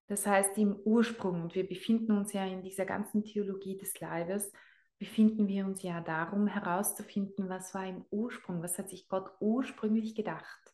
Das 0.07 0.25
heißt, 0.25 0.57
im 0.57 0.75
Ursprung, 0.75 1.43
und 1.43 1.55
wir 1.55 1.67
befinden 1.67 2.17
uns 2.17 2.33
ja 2.33 2.45
in 2.45 2.63
dieser 2.63 2.85
ganzen 2.85 3.23
Theologie 3.23 3.77
des 3.77 3.99
Leibes, 3.99 4.51
befinden 4.97 5.47
wir 5.47 5.65
uns 5.65 5.83
ja 5.83 6.01
darum 6.01 6.47
herauszufinden, 6.47 7.47
was 7.47 7.73
war 7.73 7.87
im 7.87 8.03
Ursprung, 8.09 8.61
was 8.61 8.77
hat 8.77 8.89
sich 8.89 9.07
Gott 9.07 9.31
ursprünglich 9.39 10.15
gedacht. 10.15 10.73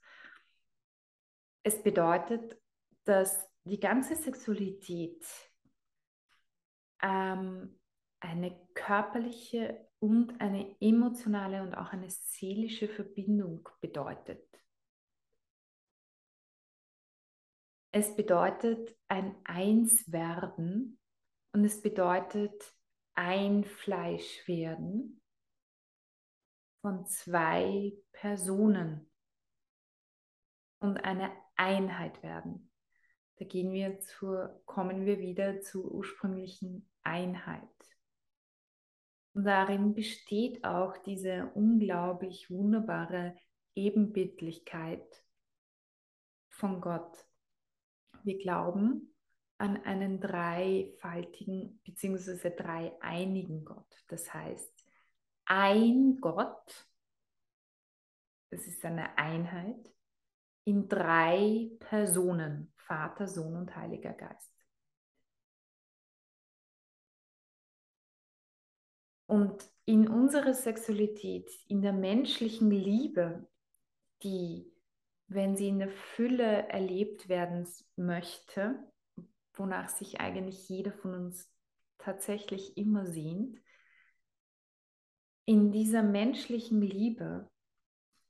Es 1.63 1.83
bedeutet, 1.83 2.57
dass 3.03 3.45
die 3.65 3.79
ganze 3.79 4.15
Sexualität 4.15 5.23
ähm, 7.01 7.77
eine 8.19 8.57
körperliche 8.73 9.84
und 9.99 10.39
eine 10.39 10.75
emotionale 10.79 11.63
und 11.63 11.75
auch 11.75 11.91
eine 11.91 12.09
seelische 12.09 12.87
Verbindung 12.87 13.67
bedeutet. 13.81 14.45
Es 17.91 18.15
bedeutet 18.15 18.95
ein 19.07 19.35
Einswerden 19.45 20.99
und 21.53 21.63
es 21.63 21.81
bedeutet 21.81 22.73
ein 23.13 23.63
Fleisch 23.63 24.45
werden 24.47 25.21
von 26.81 27.05
zwei 27.05 27.93
Personen 28.11 29.09
und 30.79 30.97
eine 30.97 31.31
Einheit 31.55 32.21
werden. 32.21 32.69
Da 33.37 33.45
gehen 33.45 33.71
wir 33.71 33.99
zur, 34.01 34.61
kommen 34.65 35.05
wir 35.05 35.19
wieder 35.19 35.61
zur 35.61 35.91
ursprünglichen 35.91 36.89
Einheit. 37.01 37.63
Und 39.35 39.43
darin 39.43 39.93
besteht 39.93 40.63
auch 40.63 40.97
diese 40.97 41.51
unglaublich 41.55 42.49
wunderbare 42.49 43.35
Ebenbildlichkeit 43.75 45.23
von 46.47 46.79
Gott. 46.79 47.27
Wir 48.23 48.37
glauben, 48.37 49.13
an 49.57 49.83
einen 49.83 50.21
dreifaltigen 50.21 51.81
bzw. 51.83 52.55
dreieinigen 52.55 53.65
Gott. 53.65 54.05
Das 54.07 54.33
heißt, 54.33 54.85
ein 55.43 56.17
Gott, 56.21 56.87
das 58.51 58.65
ist 58.67 58.85
eine 58.85 59.17
Einheit, 59.17 59.93
in 60.63 60.87
drei 60.87 61.71
Personen, 61.79 62.71
Vater, 62.77 63.27
Sohn 63.27 63.57
und 63.57 63.75
Heiliger 63.75 64.13
Geist. 64.13 64.54
Und 69.27 69.63
in 69.85 70.07
unserer 70.07 70.53
Sexualität, 70.53 71.49
in 71.67 71.81
der 71.81 71.93
menschlichen 71.93 72.71
Liebe, 72.71 73.47
die, 74.23 74.71
wenn 75.27 75.55
sie 75.55 75.67
in 75.67 75.79
der 75.79 75.89
Fülle 75.89 76.67
erlebt 76.69 77.29
werden 77.29 77.67
möchte, 77.95 78.79
wonach 79.53 79.89
sich 79.89 80.19
eigentlich 80.19 80.69
jeder 80.69 80.91
von 80.91 81.13
uns 81.13 81.51
tatsächlich 81.97 82.77
immer 82.77 83.05
sehnt. 83.05 83.59
In 85.45 85.71
dieser 85.71 86.03
menschlichen 86.03 86.81
Liebe, 86.81 87.49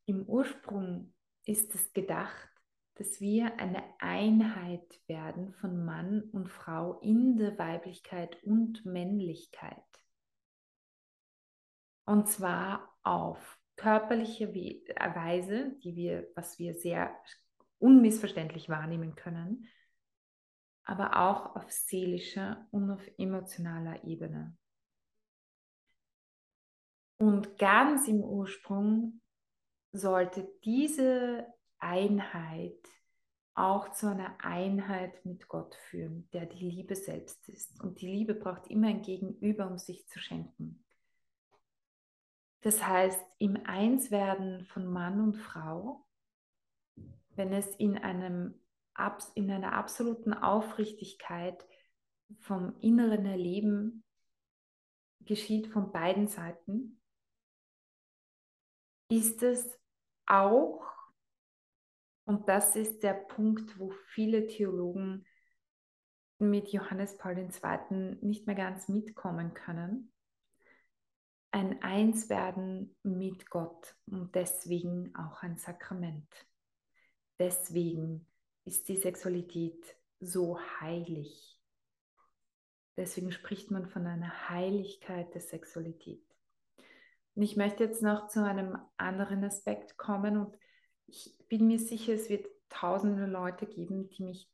im 0.06 0.24
Ursprung 0.24 1.14
ist 1.46 1.74
es 1.74 1.94
gedacht, 1.94 2.50
dass 2.96 3.20
wir 3.20 3.60
eine 3.60 3.84
Einheit 4.00 5.02
werden 5.08 5.54
von 5.54 5.84
Mann 5.84 6.22
und 6.32 6.50
Frau 6.50 7.00
in 7.02 7.38
der 7.38 7.58
Weiblichkeit 7.58 8.42
und 8.44 8.86
Männlichkeit. 8.86 9.84
Und 12.06 12.28
zwar 12.28 12.96
auf 13.04 13.58
körperliche 13.76 14.54
Weise, 14.54 15.76
die 15.84 15.96
wir, 15.96 16.28
was 16.36 16.60
wir 16.60 16.76
sehr 16.76 17.16
unmissverständlich 17.80 18.70
wahrnehmen 18.70 19.16
können, 19.16 19.68
aber 20.84 21.18
auch 21.20 21.56
auf 21.56 21.70
seelischer 21.72 22.68
und 22.72 22.92
auf 22.92 23.02
emotionaler 23.18 24.04
Ebene. 24.04 24.56
Und 27.18 27.58
ganz 27.58 28.08
im 28.08 28.22
Ursprung 28.24 29.22
sollte 29.92 30.48
diese 30.64 31.48
Einheit 31.80 32.78
auch 33.56 33.92
zu 33.94 34.08
einer 34.08 34.36
Einheit 34.44 35.26
mit 35.26 35.48
Gott 35.48 35.76
führen, 35.90 36.30
der 36.34 36.46
die 36.46 36.70
Liebe 36.70 36.96
selbst 36.96 37.48
ist. 37.48 37.82
Und 37.82 38.02
die 38.02 38.08
Liebe 38.08 38.36
braucht 38.36 38.68
immer 38.68 38.88
ein 38.88 39.02
Gegenüber, 39.02 39.68
um 39.68 39.78
sich 39.78 40.06
zu 40.08 40.20
schenken. 40.20 40.85
Das 42.66 42.84
heißt, 42.84 43.24
im 43.38 43.64
Einswerden 43.68 44.66
von 44.66 44.88
Mann 44.88 45.22
und 45.22 45.36
Frau, 45.36 46.04
wenn 47.36 47.54
es 47.54 47.68
in 47.76 47.96
einem 47.96 48.60
in 49.36 49.52
einer 49.52 49.74
absoluten 49.74 50.34
Aufrichtigkeit 50.34 51.64
vom 52.40 52.76
inneren 52.80 53.28
Erleben 53.28 54.04
geschieht 55.20 55.68
von 55.68 55.92
beiden 55.92 56.28
Seiten, 56.28 57.00
ist 59.12 59.44
es 59.44 59.80
auch, 60.26 60.82
und 62.24 62.50
das 62.50 62.76
ist 62.76 63.04
der 63.04 63.14
Punkt, 63.14 63.78
wo 63.78 63.92
viele 64.08 64.48
Theologen 64.48 65.28
mit 66.40 66.70
Johannes 66.70 67.16
Paul 67.20 67.38
II. 67.38 68.18
nicht 68.22 68.48
mehr 68.48 68.56
ganz 68.56 68.90
mitkommen 68.90 69.54
können, 69.54 70.15
ein 71.56 71.82
Einswerden 71.82 72.94
mit 73.02 73.50
Gott 73.50 73.96
und 74.08 74.36
deswegen 74.36 75.16
auch 75.16 75.42
ein 75.42 75.56
Sakrament. 75.56 76.28
Deswegen 77.40 78.28
ist 78.66 78.90
die 78.90 78.98
Sexualität 78.98 79.96
so 80.20 80.60
heilig. 80.82 81.58
Deswegen 82.98 83.32
spricht 83.32 83.72
man 83.72 83.88
von 83.88 84.06
einer 84.06 84.50
Heiligkeit 84.50 85.34
der 85.34 85.40
Sexualität. 85.40 86.28
Und 87.36 87.44
ich 87.44 87.56
möchte 87.56 87.86
jetzt 87.86 88.04
noch 88.04 88.28
zu 88.28 88.44
einem 88.44 88.78
anderen 88.98 89.42
Aspekt 89.46 89.96
kommen 89.96 90.36
und 90.36 90.58
ich 91.08 91.38
bin 91.48 91.68
mir 91.68 91.80
sicher, 91.80 92.16
es 92.16 92.30
wird 92.30 92.48
tausende 92.68 93.28
Leute 93.28 93.66
geben, 93.66 94.10
die 94.10 94.24
mich 94.24 94.52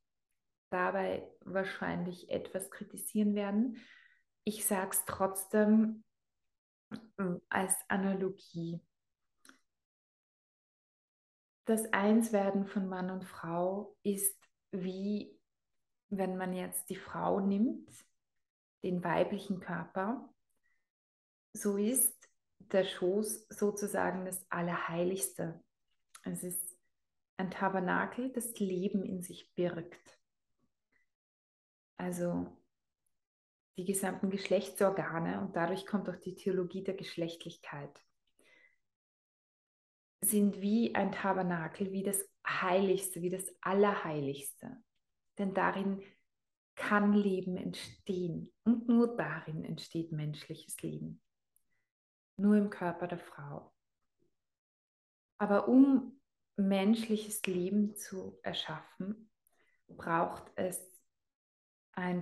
dabei 0.70 1.28
wahrscheinlich 1.46 2.30
etwas 2.30 2.70
kritisieren 2.70 3.34
werden. 3.34 3.78
Ich 4.44 4.68
sage 4.68 4.92
es 4.92 5.04
trotzdem 5.06 6.04
als 7.50 7.76
Analogie 7.88 8.82
das 11.66 11.92
Einswerden 11.94 12.66
von 12.66 12.88
Mann 12.88 13.10
und 13.10 13.24
Frau 13.24 13.96
ist 14.04 14.38
wie 14.72 15.38
wenn 16.10 16.38
man 16.38 16.54
jetzt 16.54 16.90
die 16.90 16.98
Frau 16.98 17.40
nimmt, 17.40 17.90
den 18.84 19.04
weiblichen 19.04 19.62
Körper, 19.62 20.30
so 21.54 21.78
ist 21.78 22.30
der 22.60 22.84
Schoß 22.84 23.48
sozusagen 23.50 24.26
das 24.26 24.46
Allerheiligste. 24.50 25.64
Es 26.24 26.44
ist 26.44 26.78
ein 27.38 27.50
Tabernakel, 27.50 28.32
das 28.32 28.60
Leben 28.60 29.06
in 29.06 29.22
sich 29.22 29.54
birgt. 29.56 30.20
Also 31.98 32.58
die 33.78 33.86
gesamten 33.86 34.30
Geschlechtsorgane 34.30 35.42
und 35.42 35.56
dadurch 35.56 35.86
kommt 35.86 36.10
auch 36.10 36.18
die 36.18 36.36
Theologie 36.36 36.84
der 36.84 36.96
Geschlechtlichkeit 36.96 37.92
sind 40.24 40.62
wie 40.62 40.94
ein 40.96 41.12
Tabernakel, 41.12 41.92
wie 41.92 42.04
das 42.04 42.24
Heiligste, 42.48 43.22
wie 43.22 43.30
das 43.30 43.46
Allerheiligste. 43.62 44.78
Denn 45.38 45.54
darin 45.54 46.02
kann 46.76 47.14
Leben 47.14 47.58
entstehen 47.58 48.54
und 48.64 48.88
nur 48.88 49.16
darin 49.16 49.66
entsteht 49.66 50.12
menschliches 50.12 50.82
Leben. 50.82 51.22
Nur 52.38 52.56
im 52.56 52.70
Körper 52.70 53.08
der 53.08 53.20
Frau. 53.20 53.74
Aber 55.38 55.68
um 55.68 56.20
menschliches 56.56 57.44
Leben 57.46 57.96
zu 57.96 58.40
erschaffen, 58.44 59.32
braucht 59.88 60.52
es 60.56 60.80
ein 61.94 62.22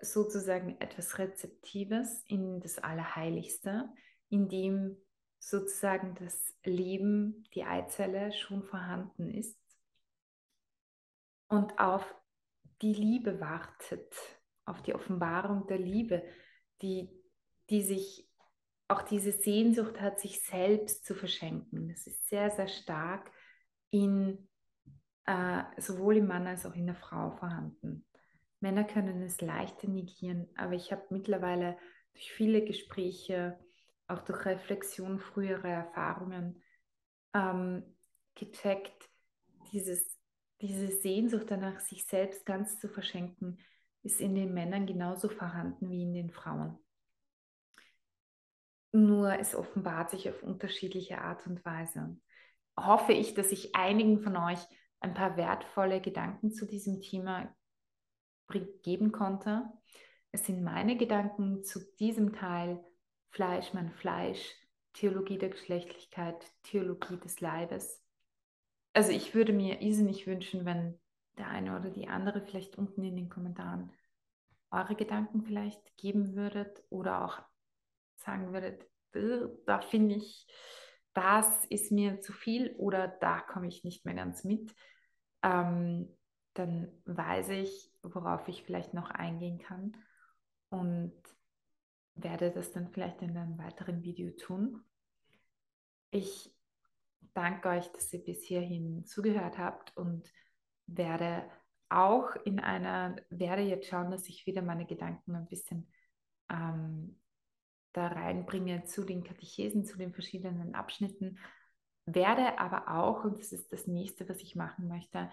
sozusagen 0.00 0.80
etwas 0.80 1.18
Rezeptives 1.18 2.22
in 2.26 2.60
das 2.60 2.78
Allerheiligste, 2.78 3.88
in 4.28 4.48
dem 4.48 4.96
sozusagen 5.38 6.14
das 6.16 6.54
Leben, 6.64 7.44
die 7.54 7.64
Eizelle 7.64 8.32
schon 8.32 8.62
vorhanden 8.62 9.30
ist 9.30 9.58
und 11.48 11.78
auf 11.78 12.14
die 12.82 12.94
Liebe 12.94 13.40
wartet, 13.40 14.14
auf 14.64 14.82
die 14.82 14.94
Offenbarung 14.94 15.66
der 15.66 15.78
Liebe, 15.78 16.22
die, 16.82 17.08
die 17.70 17.82
sich 17.82 18.28
auch 18.88 19.02
diese 19.02 19.32
Sehnsucht 19.32 20.00
hat, 20.00 20.20
sich 20.20 20.42
selbst 20.44 21.04
zu 21.04 21.14
verschenken. 21.14 21.88
Das 21.88 22.06
ist 22.06 22.28
sehr, 22.28 22.50
sehr 22.50 22.68
stark 22.68 23.30
in 23.90 24.48
äh, 25.28 25.62
sowohl 25.76 26.16
im 26.18 26.26
Mann 26.26 26.46
als 26.46 26.64
auch 26.64 26.74
in 26.74 26.86
der 26.86 26.94
Frau 26.94 27.30
vorhanden. 27.32 28.06
Männer 28.60 28.84
können 28.84 29.22
es 29.22 29.40
leichter 29.40 29.88
negieren, 29.88 30.48
aber 30.56 30.72
ich 30.72 30.90
habe 30.90 31.06
mittlerweile 31.10 31.76
durch 32.12 32.32
viele 32.32 32.64
Gespräche, 32.64 33.58
auch 34.08 34.20
durch 34.22 34.44
Reflexion 34.46 35.20
früherer 35.20 35.68
Erfahrungen 35.68 36.62
ähm, 37.34 37.84
gecheckt, 38.34 39.08
dieses, 39.72 40.18
diese 40.60 40.88
Sehnsucht 40.88 41.46
danach, 41.48 41.80
sich 41.80 42.06
selbst 42.06 42.46
ganz 42.46 42.78
zu 42.80 42.88
verschenken, 42.88 43.58
ist 44.02 44.20
in 44.20 44.34
den 44.34 44.54
Männern 44.54 44.86
genauso 44.86 45.28
vorhanden 45.28 45.90
wie 45.90 46.02
in 46.02 46.14
den 46.14 46.30
Frauen. 46.30 46.78
Nur 48.92 49.38
es 49.38 49.54
offenbart 49.54 50.10
sich 50.10 50.28
auf 50.30 50.42
unterschiedliche 50.42 51.20
Art 51.20 51.46
und 51.46 51.64
Weise. 51.64 52.16
Hoffe 52.76 53.12
ich, 53.12 53.34
dass 53.34 53.52
ich 53.52 53.76
einigen 53.76 54.20
von 54.20 54.36
euch 54.36 54.60
ein 55.00 55.14
paar 55.14 55.36
wertvolle 55.36 56.00
Gedanken 56.00 56.52
zu 56.52 56.66
diesem 56.66 57.00
Thema 57.00 57.54
geben 58.82 59.12
konnte. 59.12 59.64
Es 60.32 60.46
sind 60.46 60.62
meine 60.62 60.96
Gedanken 60.96 61.62
zu 61.62 61.80
diesem 61.96 62.32
Teil 62.32 62.84
Fleisch, 63.30 63.72
mein 63.74 63.90
Fleisch, 63.92 64.54
Theologie 64.94 65.38
der 65.38 65.50
Geschlechtlichkeit, 65.50 66.44
Theologie 66.62 67.18
des 67.18 67.40
Leibes. 67.40 68.02
Also 68.94 69.12
ich 69.12 69.34
würde 69.34 69.52
mir 69.52 69.80
irrsinnig 69.80 70.26
wünschen, 70.26 70.64
wenn 70.64 70.98
der 71.36 71.48
eine 71.48 71.78
oder 71.78 71.90
die 71.90 72.08
andere 72.08 72.42
vielleicht 72.42 72.76
unten 72.76 73.04
in 73.04 73.16
den 73.16 73.28
Kommentaren 73.28 73.92
eure 74.70 74.96
Gedanken 74.96 75.42
vielleicht 75.42 75.96
geben 75.96 76.34
würdet 76.34 76.82
oder 76.90 77.24
auch 77.24 77.40
sagen 78.16 78.52
würdet, 78.52 78.84
äh, 79.14 79.46
da 79.66 79.80
finde 79.80 80.16
ich, 80.16 80.46
das 81.14 81.64
ist 81.66 81.92
mir 81.92 82.20
zu 82.20 82.32
viel 82.32 82.74
oder 82.76 83.08
da 83.08 83.40
komme 83.40 83.68
ich 83.68 83.84
nicht 83.84 84.04
mehr 84.04 84.14
ganz 84.14 84.44
mit, 84.44 84.74
ähm, 85.42 86.16
dann 86.54 86.90
weiß 87.04 87.50
ich, 87.50 87.92
worauf 88.14 88.48
ich 88.48 88.62
vielleicht 88.62 88.94
noch 88.94 89.10
eingehen 89.10 89.58
kann 89.58 89.96
und 90.70 91.12
werde 92.14 92.50
das 92.50 92.72
dann 92.72 92.88
vielleicht 92.88 93.22
in 93.22 93.36
einem 93.36 93.58
weiteren 93.58 94.02
Video 94.02 94.30
tun. 94.30 94.82
Ich 96.10 96.54
danke 97.34 97.68
euch, 97.68 97.90
dass 97.92 98.12
ihr 98.12 98.24
bis 98.24 98.42
hierhin 98.44 99.04
zugehört 99.04 99.58
habt 99.58 99.96
und 99.96 100.32
werde 100.86 101.48
auch 101.88 102.34
in 102.44 102.60
einer, 102.60 103.16
werde 103.30 103.62
jetzt 103.62 103.88
schauen, 103.88 104.10
dass 104.10 104.28
ich 104.28 104.46
wieder 104.46 104.62
meine 104.62 104.86
Gedanken 104.86 105.34
ein 105.34 105.46
bisschen 105.46 105.90
ähm, 106.50 107.18
da 107.92 108.08
reinbringe 108.08 108.84
zu 108.84 109.04
den 109.04 109.24
Katechesen, 109.24 109.84
zu 109.84 109.96
den 109.96 110.12
verschiedenen 110.12 110.74
Abschnitten, 110.74 111.38
werde 112.04 112.58
aber 112.58 112.88
auch, 112.88 113.24
und 113.24 113.38
das 113.38 113.52
ist 113.52 113.72
das 113.72 113.86
nächste, 113.86 114.28
was 114.28 114.38
ich 114.38 114.56
machen 114.56 114.88
möchte, 114.88 115.30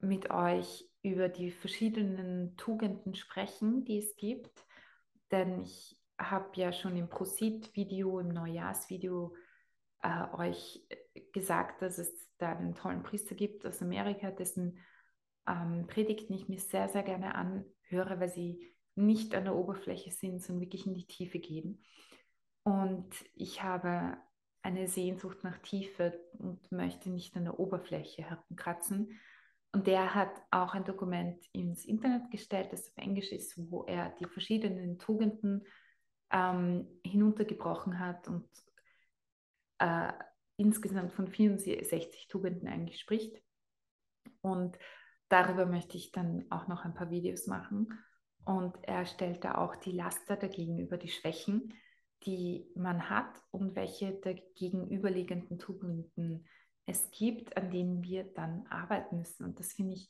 mit 0.00 0.30
euch 0.30 0.87
über 1.02 1.28
die 1.28 1.50
verschiedenen 1.50 2.56
Tugenden 2.56 3.14
sprechen, 3.14 3.84
die 3.84 3.98
es 3.98 4.16
gibt. 4.16 4.66
Denn 5.30 5.62
ich 5.62 6.00
habe 6.18 6.48
ja 6.54 6.72
schon 6.72 6.96
im 6.96 7.08
Prosit-Video, 7.08 8.18
im 8.18 8.28
Neujahrsvideo 8.28 9.34
äh, 10.02 10.24
euch 10.34 10.86
gesagt, 11.32 11.82
dass 11.82 11.98
es 11.98 12.28
da 12.38 12.52
einen 12.52 12.74
tollen 12.74 13.02
Priester 13.02 13.34
gibt 13.34 13.66
aus 13.66 13.82
Amerika, 13.82 14.30
dessen 14.30 14.78
ähm, 15.46 15.86
Predigten 15.86 16.34
ich 16.34 16.48
mir 16.48 16.58
sehr, 16.58 16.88
sehr 16.88 17.02
gerne 17.02 17.34
anhöre, 17.34 18.20
weil 18.20 18.28
sie 18.28 18.74
nicht 18.94 19.34
an 19.34 19.44
der 19.44 19.54
Oberfläche 19.54 20.10
sind, 20.10 20.42
sondern 20.42 20.62
wirklich 20.62 20.86
in 20.86 20.94
die 20.94 21.06
Tiefe 21.06 21.38
gehen. 21.38 21.84
Und 22.64 23.08
ich 23.34 23.62
habe 23.62 24.18
eine 24.62 24.88
Sehnsucht 24.88 25.44
nach 25.44 25.58
Tiefe 25.58 26.20
und 26.38 26.70
möchte 26.70 27.10
nicht 27.10 27.36
an 27.36 27.44
der 27.44 27.58
Oberfläche 27.58 28.22
herumkratzen. 28.22 29.18
Und 29.72 29.86
der 29.86 30.14
hat 30.14 30.30
auch 30.50 30.74
ein 30.74 30.84
Dokument 30.84 31.44
ins 31.52 31.84
Internet 31.84 32.30
gestellt, 32.30 32.72
das 32.72 32.88
auf 32.88 32.96
Englisch 32.96 33.32
ist, 33.32 33.54
wo 33.70 33.84
er 33.84 34.10
die 34.18 34.24
verschiedenen 34.24 34.98
Tugenden 34.98 35.66
ähm, 36.30 36.88
hinuntergebrochen 37.04 37.98
hat 37.98 38.28
und 38.28 38.48
äh, 39.78 40.12
insgesamt 40.56 41.12
von 41.12 41.28
64 41.28 42.28
Tugenden 42.28 42.68
eigentlich 42.68 42.98
spricht. 42.98 43.42
Und 44.40 44.78
darüber 45.28 45.66
möchte 45.66 45.96
ich 45.96 46.12
dann 46.12 46.46
auch 46.50 46.66
noch 46.68 46.84
ein 46.84 46.94
paar 46.94 47.10
Videos 47.10 47.46
machen. 47.46 47.92
Und 48.44 48.76
er 48.82 49.04
stellt 49.04 49.44
da 49.44 49.56
auch 49.56 49.76
die 49.76 49.92
Laster 49.92 50.36
dagegen 50.36 50.78
über 50.78 50.96
die 50.96 51.10
Schwächen, 51.10 51.74
die 52.24 52.70
man 52.74 53.10
hat 53.10 53.42
und 53.50 53.76
welche 53.76 54.12
der 54.12 54.34
gegenüberliegenden 54.34 55.58
Tugenden 55.58 56.46
es 56.88 57.10
gibt, 57.10 57.56
an 57.56 57.70
denen 57.70 58.02
wir 58.02 58.24
dann 58.24 58.66
arbeiten 58.68 59.18
müssen. 59.18 59.44
Und 59.44 59.58
das 59.60 59.74
finde 59.74 59.94
ich, 59.94 60.08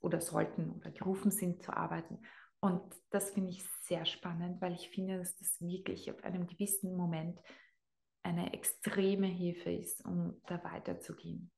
oder 0.00 0.20
sollten 0.20 0.70
oder 0.70 0.90
gerufen 0.90 1.30
sind 1.30 1.62
zu 1.62 1.72
arbeiten. 1.72 2.20
Und 2.60 2.94
das 3.10 3.30
finde 3.30 3.50
ich 3.50 3.64
sehr 3.82 4.04
spannend, 4.04 4.60
weil 4.60 4.72
ich 4.72 4.88
finde, 4.88 5.18
dass 5.18 5.36
das 5.36 5.60
wirklich 5.60 6.10
auf 6.10 6.22
einem 6.22 6.46
gewissen 6.46 6.96
Moment 6.96 7.40
eine 8.22 8.52
extreme 8.52 9.26
Hilfe 9.26 9.72
ist, 9.72 10.04
um 10.04 10.40
da 10.46 10.62
weiterzugehen. 10.62 11.50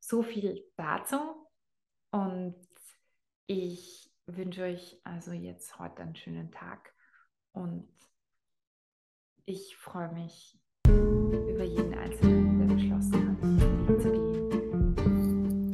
So 0.00 0.22
viel 0.22 0.64
dazu. 0.76 1.46
Und 2.12 2.56
ich 3.46 4.10
wünsche 4.26 4.62
euch 4.62 4.98
also 5.04 5.32
jetzt 5.32 5.78
heute 5.78 6.02
einen 6.02 6.16
schönen 6.16 6.50
Tag 6.50 6.94
und 7.52 7.92
ich 9.44 9.76
freue 9.76 10.12
mich 10.12 10.58
über 10.86 11.64
jeden 11.64 11.79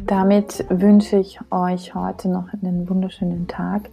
Damit 0.06 0.64
wünsche 0.68 1.16
ich 1.16 1.40
euch 1.50 1.96
heute 1.96 2.28
noch 2.28 2.52
einen 2.52 2.88
wunderschönen 2.88 3.48
Tag. 3.48 3.90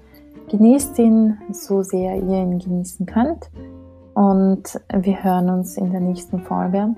Genießt 0.48 1.00
ihn 1.00 1.40
so 1.52 1.82
sehr 1.82 2.18
ihr 2.18 2.44
ihn 2.44 2.60
genießen 2.60 3.08
könnt. 3.08 3.50
Und 4.14 4.80
wir 4.94 5.24
hören 5.24 5.50
uns 5.50 5.76
in 5.76 5.90
der 5.90 6.02
nächsten 6.02 6.40
Folge. 6.42 6.94